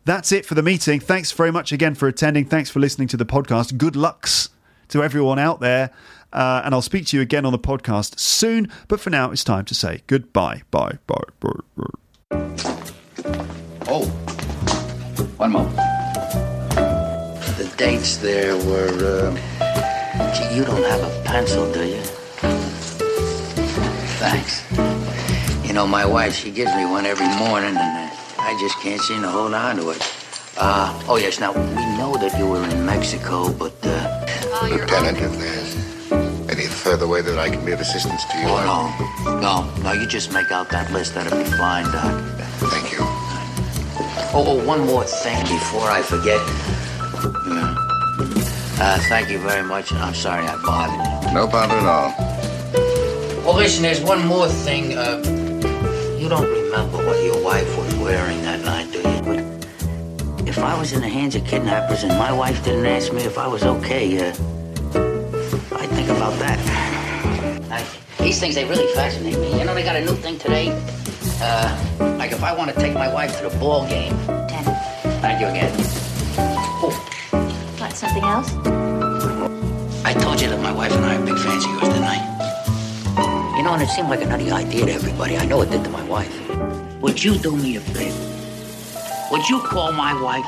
[0.05, 0.99] That's it for the meeting.
[0.99, 2.45] Thanks very much again for attending.
[2.45, 3.77] Thanks for listening to the podcast.
[3.77, 4.49] Good lucks
[4.89, 5.89] to everyone out there.
[6.31, 8.71] Uh, and I'll speak to you again on the podcast soon.
[8.87, 10.63] But for now, it's time to say goodbye.
[10.69, 10.99] Bye.
[11.07, 11.23] Bye.
[11.39, 11.49] Bye.
[11.75, 11.85] bye.
[13.87, 14.05] Oh,
[15.37, 15.75] one moment.
[17.57, 19.31] The dates there were.
[19.31, 20.33] Uh...
[20.33, 22.84] Gee, you don't have a pencil, do you?
[24.25, 24.65] Thanks.
[25.67, 28.99] You know, my wife, she gives me one every morning, and uh, I just can't
[28.99, 30.01] seem to hold on to it.
[30.57, 34.25] Uh, oh, yes, now, we know that you were in Mexico, but, uh...
[34.45, 38.47] Oh, Lieutenant, if there's any further way that I can be of assistance to you...
[38.47, 39.39] Oh, no.
[39.41, 41.13] No, no, you just make out that list.
[41.13, 42.23] That'll be fine, Doc.
[42.71, 42.99] Thank you.
[44.33, 46.41] Oh, oh one more thing before I forget.
[47.45, 47.75] Yeah.
[48.77, 49.91] Uh, thank you very much.
[49.91, 51.33] and I'm sorry I bothered you.
[51.33, 52.24] No bother at all.
[53.45, 54.97] Well, listen, there's one more thing.
[54.97, 55.21] Uh,
[56.17, 59.21] you don't remember what your wife was wearing that night, do you?
[59.21, 63.21] But if I was in the hands of kidnappers and my wife didn't ask me
[63.21, 64.29] if I was okay, uh,
[65.77, 66.59] I'd think about that.
[67.69, 67.85] I,
[68.23, 69.59] these things, they really fascinate me.
[69.59, 70.71] You know, they got a new thing today.
[71.39, 71.69] Uh,
[72.17, 74.17] like if I want to take my wife to the ball game.
[74.47, 74.63] Ten.
[75.21, 75.71] Thank you again.
[76.81, 77.77] Oh.
[77.79, 78.51] Want something else?
[80.03, 82.31] I told you that my wife and I are big fans of yours, didn't I?
[82.31, 82.34] You
[83.65, 85.37] know, and it seemed like a nutty idea to everybody.
[85.37, 86.33] I know it did to my wife.
[87.01, 88.31] Would you do me a favor?
[89.31, 90.45] Would you call my wife?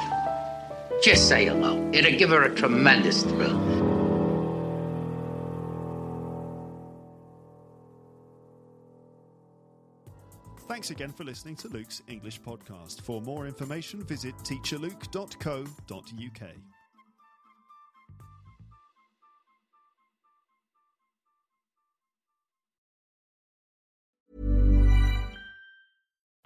[1.01, 1.89] Just say hello.
[1.93, 3.57] It'd give her a tremendous thrill.
[10.67, 13.01] Thanks again for listening to Luke's English podcast.
[13.01, 16.76] For more information, visit teacherluke.co.uk.